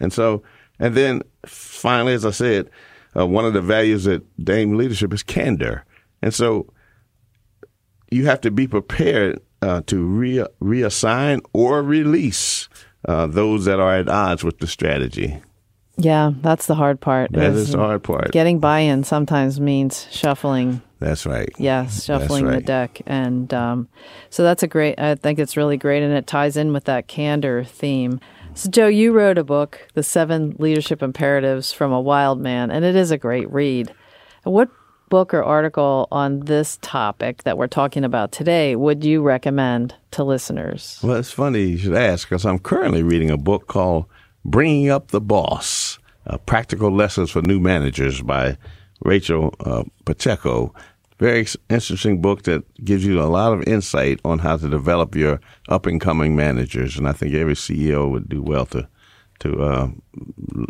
And 0.00 0.12
so 0.12 0.42
and 0.82 0.96
then 0.96 1.22
finally, 1.46 2.12
as 2.12 2.26
I 2.26 2.32
said, 2.32 2.68
uh, 3.16 3.24
one 3.24 3.44
of 3.44 3.52
the 3.52 3.62
values 3.62 4.02
that 4.04 4.24
Dame 4.44 4.76
leadership 4.76 5.14
is 5.14 5.22
candor. 5.22 5.84
And 6.20 6.34
so 6.34 6.66
you 8.10 8.26
have 8.26 8.40
to 8.40 8.50
be 8.50 8.66
prepared 8.66 9.40
uh, 9.62 9.82
to 9.86 10.04
re- 10.04 10.46
reassign 10.60 11.40
or 11.52 11.84
release 11.84 12.68
uh, 13.06 13.28
those 13.28 13.64
that 13.66 13.78
are 13.78 13.96
at 13.96 14.08
odds 14.08 14.42
with 14.42 14.58
the 14.58 14.66
strategy. 14.66 15.40
Yeah, 15.98 16.32
that's 16.40 16.66
the 16.66 16.74
hard 16.74 17.00
part. 17.00 17.30
That 17.30 17.52
is, 17.52 17.68
is 17.68 17.72
the 17.72 17.78
hard 17.78 18.02
part. 18.02 18.32
Getting 18.32 18.58
buy-in 18.58 19.04
sometimes 19.04 19.60
means 19.60 20.08
shuffling. 20.10 20.82
That's 20.98 21.26
right. 21.26 21.50
Yes, 21.58 22.04
shuffling 22.04 22.46
right. 22.46 22.56
the 22.56 22.62
deck, 22.62 23.02
and 23.06 23.52
um, 23.52 23.88
so 24.30 24.42
that's 24.42 24.62
a 24.62 24.68
great. 24.68 24.98
I 24.98 25.16
think 25.16 25.38
it's 25.38 25.56
really 25.56 25.76
great, 25.76 26.02
and 26.02 26.12
it 26.12 26.26
ties 26.26 26.56
in 26.56 26.72
with 26.72 26.84
that 26.84 27.08
candor 27.08 27.62
theme. 27.62 28.20
So, 28.54 28.68
Joe, 28.68 28.86
you 28.86 29.12
wrote 29.12 29.38
a 29.38 29.44
book, 29.44 29.88
The 29.94 30.02
Seven 30.02 30.54
Leadership 30.58 31.02
Imperatives 31.02 31.72
from 31.72 31.90
a 31.90 32.00
Wild 32.00 32.38
Man, 32.38 32.70
and 32.70 32.84
it 32.84 32.94
is 32.94 33.10
a 33.10 33.16
great 33.16 33.50
read. 33.50 33.94
What 34.44 34.68
book 35.08 35.32
or 35.32 35.42
article 35.42 36.06
on 36.12 36.40
this 36.40 36.78
topic 36.82 37.44
that 37.44 37.56
we're 37.56 37.66
talking 37.66 38.04
about 38.04 38.30
today 38.30 38.76
would 38.76 39.04
you 39.04 39.22
recommend 39.22 39.94
to 40.10 40.22
listeners? 40.22 41.00
Well, 41.02 41.16
it's 41.16 41.30
funny 41.30 41.62
you 41.62 41.78
should 41.78 41.94
ask 41.94 42.28
because 42.28 42.44
I'm 42.44 42.58
currently 42.58 43.02
reading 43.02 43.30
a 43.30 43.38
book 43.38 43.68
called 43.68 44.04
Bringing 44.44 44.90
Up 44.90 45.08
the 45.08 45.20
Boss 45.20 45.98
uh, 46.26 46.36
Practical 46.38 46.90
Lessons 46.90 47.30
for 47.30 47.40
New 47.42 47.58
Managers 47.58 48.20
by 48.20 48.58
Rachel 49.02 49.54
uh, 49.60 49.84
Pacheco 50.04 50.74
very 51.22 51.46
interesting 51.70 52.20
book 52.20 52.42
that 52.42 52.62
gives 52.84 53.06
you 53.06 53.22
a 53.22 53.30
lot 53.30 53.52
of 53.52 53.62
insight 53.68 54.18
on 54.24 54.40
how 54.40 54.56
to 54.56 54.68
develop 54.68 55.14
your 55.14 55.40
up 55.68 55.86
and 55.86 56.00
coming 56.00 56.34
managers. 56.34 56.98
And 56.98 57.06
I 57.06 57.12
think 57.12 57.32
every 57.34 57.54
CEO 57.54 58.10
would 58.10 58.28
do 58.28 58.42
well 58.42 58.66
to 58.66 58.88
to 59.38 59.62
uh, 59.62 59.88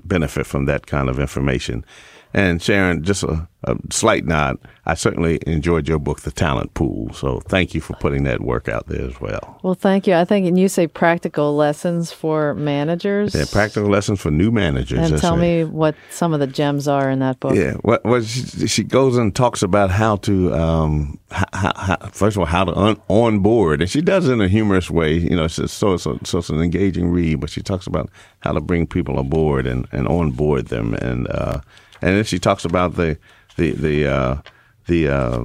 benefit 0.04 0.46
from 0.46 0.66
that 0.66 0.86
kind 0.86 1.08
of 1.08 1.18
information. 1.18 1.84
And 2.34 2.62
Sharon, 2.62 3.02
just 3.02 3.24
a, 3.24 3.46
a, 3.64 3.76
slight 3.90 4.24
nod. 4.24 4.56
I 4.86 4.94
certainly 4.94 5.38
enjoyed 5.46 5.86
your 5.86 5.98
book, 5.98 6.22
The 6.22 6.30
Talent 6.30 6.72
Pool. 6.72 7.12
So 7.12 7.40
thank 7.40 7.74
you 7.74 7.80
for 7.82 7.92
putting 7.94 8.24
that 8.24 8.40
work 8.40 8.68
out 8.68 8.86
there 8.88 9.02
as 9.02 9.20
well. 9.20 9.60
Well, 9.62 9.74
thank 9.74 10.06
you. 10.06 10.14
I 10.14 10.24
think, 10.24 10.46
and 10.46 10.58
you 10.58 10.68
say 10.68 10.86
practical 10.86 11.54
lessons 11.54 12.10
for 12.10 12.54
managers. 12.54 13.34
Yeah, 13.34 13.44
practical 13.50 13.90
lessons 13.90 14.20
for 14.20 14.30
new 14.30 14.50
managers. 14.50 15.10
And 15.10 15.20
tell 15.20 15.36
me 15.36 15.64
what 15.64 15.94
some 16.10 16.32
of 16.32 16.40
the 16.40 16.46
gems 16.46 16.88
are 16.88 17.10
in 17.10 17.18
that 17.18 17.38
book. 17.38 17.54
Yeah, 17.54 17.74
what, 17.82 18.02
what 18.04 18.24
she, 18.24 18.66
she 18.66 18.82
goes 18.82 19.18
and 19.18 19.36
talks 19.36 19.62
about 19.62 19.90
how 19.90 20.16
to, 20.16 20.54
um, 20.54 21.18
how, 21.30 21.72
how, 21.76 21.96
first 22.12 22.36
of 22.36 22.40
all, 22.40 22.46
how 22.46 22.64
to 22.64 22.74
un, 22.74 23.00
on 23.08 23.40
board, 23.40 23.82
and 23.82 23.90
she 23.90 24.00
does 24.00 24.26
it 24.26 24.32
in 24.32 24.40
a 24.40 24.48
humorous 24.48 24.90
way. 24.90 25.12
You 25.12 25.36
know, 25.36 25.48
so, 25.48 25.66
so, 25.66 25.98
so, 25.98 26.18
so 26.24 26.38
it's 26.38 26.48
an 26.48 26.62
engaging 26.62 27.10
read, 27.10 27.40
but 27.40 27.50
she 27.50 27.62
talks 27.62 27.86
about 27.86 28.08
how 28.40 28.52
to 28.52 28.60
bring 28.62 28.86
people 28.86 29.18
aboard 29.18 29.66
and, 29.66 29.86
and 29.92 30.08
on 30.08 30.30
board 30.30 30.68
them 30.68 30.94
and. 30.94 31.28
Uh, 31.28 31.60
and 32.02 32.16
then 32.16 32.24
she 32.24 32.38
talks 32.38 32.64
about 32.64 32.96
the 32.96 33.16
the 33.56 33.72
the 33.72 34.06
uh, 34.06 34.36
the 34.86 35.08
uh, 35.08 35.44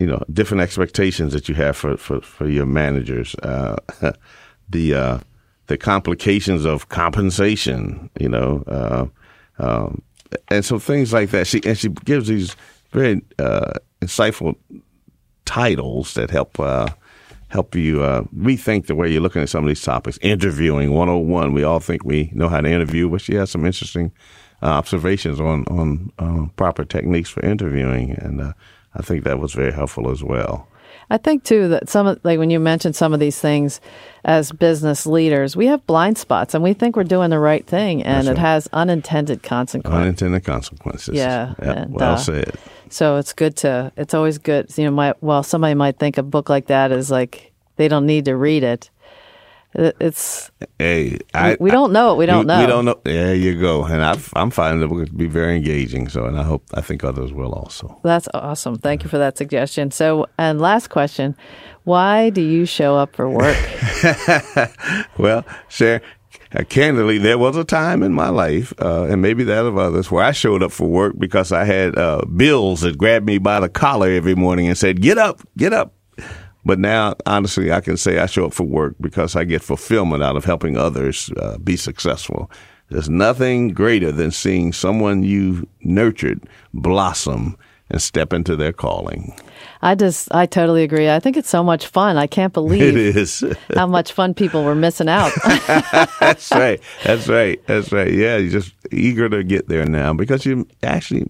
you 0.00 0.06
know 0.06 0.22
different 0.32 0.62
expectations 0.62 1.32
that 1.32 1.48
you 1.48 1.54
have 1.56 1.76
for 1.76 1.96
for, 1.96 2.20
for 2.20 2.48
your 2.48 2.66
managers. 2.66 3.34
Uh, 3.36 3.76
the 4.68 4.94
uh, 4.94 5.18
the 5.66 5.76
complications 5.76 6.64
of 6.64 6.88
compensation, 6.88 8.10
you 8.18 8.28
know, 8.28 8.64
uh, 8.66 9.06
um, 9.58 10.02
and 10.48 10.64
so 10.64 10.78
things 10.78 11.12
like 11.12 11.30
that. 11.30 11.46
She 11.46 11.60
and 11.64 11.76
she 11.76 11.88
gives 11.88 12.28
these 12.28 12.56
very 12.92 13.22
uh, 13.38 13.72
insightful 14.00 14.56
titles 15.44 16.14
that 16.14 16.30
help 16.30 16.56
help 17.50 17.74
you 17.74 18.02
uh, 18.02 18.22
rethink 18.36 18.86
the 18.86 18.94
way 18.94 19.10
you're 19.10 19.20
looking 19.20 19.42
at 19.42 19.48
some 19.48 19.64
of 19.64 19.68
these 19.68 19.82
topics. 19.82 20.18
Interviewing 20.22 20.92
101. 20.92 21.52
We 21.52 21.64
all 21.64 21.80
think 21.80 22.04
we 22.04 22.30
know 22.32 22.48
how 22.48 22.60
to 22.60 22.70
interview, 22.70 23.08
but 23.08 23.20
she 23.20 23.34
has 23.34 23.50
some 23.50 23.66
interesting 23.66 24.12
uh, 24.62 24.66
observations 24.66 25.40
on 25.40 25.64
on 25.66 26.12
uh, 26.18 26.46
proper 26.56 26.84
techniques 26.84 27.30
for 27.30 27.44
interviewing, 27.44 28.12
and 28.12 28.40
uh, 28.40 28.52
I 28.94 29.02
think 29.02 29.24
that 29.24 29.38
was 29.38 29.52
very 29.52 29.72
helpful 29.72 30.10
as 30.10 30.22
well. 30.22 30.68
I 31.12 31.16
think 31.18 31.42
too 31.42 31.68
that 31.68 31.88
some 31.88 32.06
of 32.06 32.20
like 32.22 32.38
when 32.38 32.50
you 32.50 32.60
mentioned 32.60 32.94
some 32.94 33.12
of 33.12 33.18
these 33.18 33.38
things 33.40 33.80
as 34.24 34.52
business 34.52 35.06
leaders, 35.06 35.56
we 35.56 35.66
have 35.66 35.84
blind 35.86 36.18
spots 36.18 36.54
and 36.54 36.62
we 36.62 36.72
think 36.72 36.94
we're 36.94 37.04
doing 37.04 37.30
the 37.30 37.38
right 37.38 37.66
thing, 37.66 38.02
and 38.02 38.28
right. 38.28 38.36
it 38.36 38.38
has 38.38 38.68
unintended 38.72 39.42
consequences. 39.42 40.00
Unintended 40.00 40.44
consequences. 40.44 41.14
Yeah. 41.16 41.54
Yep. 41.60 41.76
And, 41.76 41.94
well 41.94 42.14
uh, 42.14 42.16
said. 42.16 42.54
So 42.90 43.16
it's 43.16 43.32
good 43.32 43.56
to. 43.58 43.92
It's 43.96 44.14
always 44.14 44.38
good. 44.38 44.76
You 44.78 44.84
know, 44.84 44.92
my, 44.92 45.14
while 45.20 45.42
somebody 45.42 45.74
might 45.74 45.98
think 45.98 46.16
a 46.16 46.22
book 46.22 46.48
like 46.48 46.68
that 46.68 46.92
is 46.92 47.10
like 47.10 47.52
they 47.76 47.88
don't 47.88 48.06
need 48.06 48.26
to 48.26 48.36
read 48.36 48.62
it, 48.62 48.90
it's 49.74 50.50
hey, 50.78 51.18
I, 51.32 51.56
we, 51.60 51.70
don't 51.70 51.92
know 51.92 52.16
We 52.16 52.26
don't 52.26 52.40
we, 52.40 52.44
know. 52.46 52.60
We 52.60 52.66
don't 52.66 52.84
know. 52.84 53.00
There 53.04 53.34
you 53.34 53.60
go. 53.60 53.84
And 53.84 54.02
i 54.02 54.16
am 54.40 54.50
finding 54.50 54.82
it 54.82 55.06
to 55.06 55.12
be 55.12 55.26
very 55.26 55.56
engaging. 55.56 56.08
So, 56.08 56.24
and 56.24 56.38
I 56.38 56.42
hope 56.42 56.64
I 56.74 56.80
think 56.80 57.04
others 57.04 57.32
will 57.32 57.52
also. 57.52 58.00
That's 58.02 58.28
awesome. 58.34 58.78
Thank 58.78 59.04
you 59.04 59.08
for 59.08 59.18
that 59.18 59.38
suggestion. 59.38 59.90
So, 59.90 60.26
and 60.38 60.60
last 60.60 60.88
question: 60.88 61.36
Why 61.84 62.30
do 62.30 62.40
you 62.40 62.66
show 62.66 62.96
up 62.96 63.14
for 63.14 63.28
work? 63.28 63.56
well, 65.18 65.44
uh, 66.52 66.64
candidly, 66.64 67.18
there 67.18 67.38
was 67.38 67.56
a 67.56 67.64
time 67.64 68.02
in 68.02 68.12
my 68.12 68.28
life, 68.28 68.72
uh, 68.80 69.04
and 69.04 69.22
maybe 69.22 69.44
that 69.44 69.66
of 69.66 69.78
others, 69.78 70.10
where 70.10 70.24
I 70.24 70.32
showed 70.32 70.64
up 70.64 70.72
for 70.72 70.88
work 70.88 71.14
because 71.16 71.52
I 71.52 71.64
had 71.64 71.96
uh, 71.96 72.22
bills 72.24 72.80
that 72.80 72.98
grabbed 72.98 73.24
me 73.24 73.38
by 73.38 73.60
the 73.60 73.68
collar 73.68 74.10
every 74.10 74.34
morning 74.34 74.66
and 74.66 74.76
said, 74.76 75.00
"Get 75.00 75.16
up, 75.16 75.40
get 75.56 75.72
up." 75.72 75.94
But 76.64 76.78
now, 76.78 77.14
honestly, 77.26 77.72
I 77.72 77.80
can 77.80 77.96
say 77.96 78.18
I 78.18 78.26
show 78.26 78.46
up 78.46 78.52
for 78.52 78.64
work 78.64 78.94
because 79.00 79.34
I 79.34 79.44
get 79.44 79.62
fulfillment 79.62 80.22
out 80.22 80.36
of 80.36 80.44
helping 80.44 80.76
others 80.76 81.30
uh, 81.38 81.58
be 81.58 81.76
successful. 81.76 82.50
There's 82.90 83.08
nothing 83.08 83.68
greater 83.68 84.10
than 84.12 84.30
seeing 84.30 84.72
someone 84.72 85.22
you 85.22 85.68
nurtured 85.82 86.42
blossom 86.74 87.56
and 87.88 88.00
step 88.00 88.32
into 88.32 88.56
their 88.56 88.72
calling. 88.72 89.34
I 89.82 89.94
just, 89.94 90.32
I 90.32 90.46
totally 90.46 90.82
agree. 90.82 91.08
I 91.08 91.18
think 91.18 91.36
it's 91.36 91.48
so 91.48 91.62
much 91.62 91.86
fun. 91.86 92.16
I 92.16 92.26
can't 92.26 92.52
believe 92.60 92.82
it 92.96 93.16
is 93.16 93.44
how 93.74 93.86
much 93.86 94.12
fun 94.12 94.34
people 94.34 94.64
were 94.64 94.74
missing 94.74 95.08
out. 95.08 95.32
That's 96.20 96.50
right. 96.50 96.80
That's 97.04 97.28
right. 97.28 97.64
That's 97.66 97.92
right. 97.92 98.12
Yeah, 98.12 98.36
you're 98.36 98.50
just 98.50 98.74
eager 98.92 99.28
to 99.28 99.42
get 99.42 99.68
there 99.68 99.86
now 99.86 100.12
because 100.12 100.44
you 100.44 100.66
actually, 100.82 101.26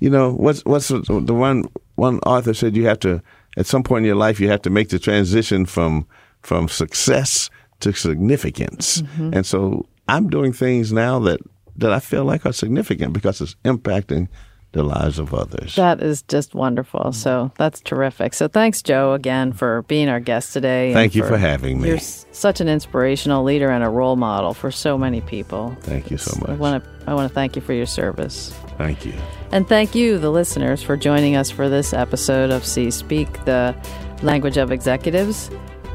you 0.00 0.10
know, 0.10 0.32
what's 0.32 0.64
what's 0.64 0.88
the 0.88 1.34
one 1.34 1.64
one 1.96 2.18
author 2.20 2.54
said 2.54 2.76
you 2.76 2.86
have 2.86 3.00
to 3.00 3.22
at 3.56 3.66
some 3.66 3.82
point 3.82 4.04
in 4.04 4.06
your 4.06 4.16
life, 4.16 4.40
you 4.40 4.48
have 4.48 4.62
to 4.62 4.70
make 4.70 4.88
the 4.88 4.98
transition 4.98 5.66
from 5.66 6.06
from 6.40 6.68
success 6.68 7.50
to 7.80 7.92
significance. 7.92 9.02
Mm-hmm. 9.02 9.34
And 9.34 9.46
so 9.46 9.86
I'm 10.08 10.28
doing 10.28 10.52
things 10.52 10.92
now 10.92 11.18
that 11.20 11.40
that 11.76 11.92
I 11.92 12.00
feel 12.00 12.24
like 12.24 12.46
are 12.46 12.52
significant 12.52 13.12
because 13.12 13.40
it's 13.40 13.56
impacting 13.64 14.28
the 14.72 14.82
lives 14.82 15.18
of 15.18 15.32
others. 15.32 15.76
That 15.76 16.02
is 16.02 16.22
just 16.22 16.54
wonderful. 16.54 17.12
So 17.12 17.52
that's 17.56 17.80
terrific. 17.80 18.34
So 18.34 18.48
thanks, 18.48 18.82
Joe, 18.82 19.14
again 19.14 19.52
for 19.52 19.82
being 19.82 20.08
our 20.08 20.20
guest 20.20 20.52
today. 20.52 20.92
Thank 20.92 21.14
you 21.14 21.22
for, 21.22 21.30
for 21.30 21.38
having 21.38 21.80
me. 21.80 21.88
You're 21.88 21.98
such 21.98 22.60
an 22.60 22.68
inspirational 22.68 23.44
leader 23.44 23.70
and 23.70 23.84
a 23.84 23.88
role 23.88 24.16
model 24.16 24.52
for 24.52 24.70
so 24.70 24.98
many 24.98 25.20
people. 25.20 25.76
Thank 25.80 26.10
you 26.10 26.18
so 26.18 26.38
much. 26.40 26.50
I 26.50 26.54
want 26.54 26.84
to 26.84 26.90
I 27.06 27.14
want 27.14 27.28
to 27.28 27.34
thank 27.34 27.56
you 27.56 27.62
for 27.62 27.72
your 27.72 27.86
service. 27.86 28.52
Thank 28.78 29.06
you. 29.06 29.14
And 29.52 29.68
thank 29.68 29.94
you, 29.94 30.18
the 30.18 30.30
listeners, 30.30 30.82
for 30.82 30.96
joining 30.96 31.36
us 31.36 31.50
for 31.50 31.68
this 31.68 31.92
episode 31.92 32.50
of 32.50 32.64
C 32.64 32.90
Speak, 32.90 33.44
the 33.44 33.74
language 34.22 34.56
of 34.56 34.72
executives, 34.72 35.50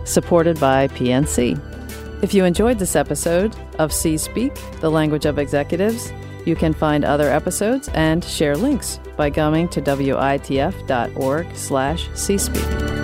supported 0.05 0.59
by 0.59 0.87
PNC. 0.89 1.59
If 2.23 2.33
you 2.33 2.45
enjoyed 2.45 2.79
this 2.79 2.95
episode 2.95 3.55
of 3.77 3.93
C 3.93 4.17
Speak, 4.17 4.53
the 4.81 4.91
language 4.91 5.25
of 5.25 5.39
executives, 5.39 6.11
you 6.45 6.55
can 6.55 6.73
find 6.73 7.03
other 7.03 7.29
episodes 7.31 7.89
and 7.89 8.23
share 8.23 8.55
links 8.55 8.99
by 9.17 9.29
going 9.29 9.67
to 9.69 9.81
witf.org 9.81 11.55
slash 11.55 12.07
cspeak. 12.09 12.98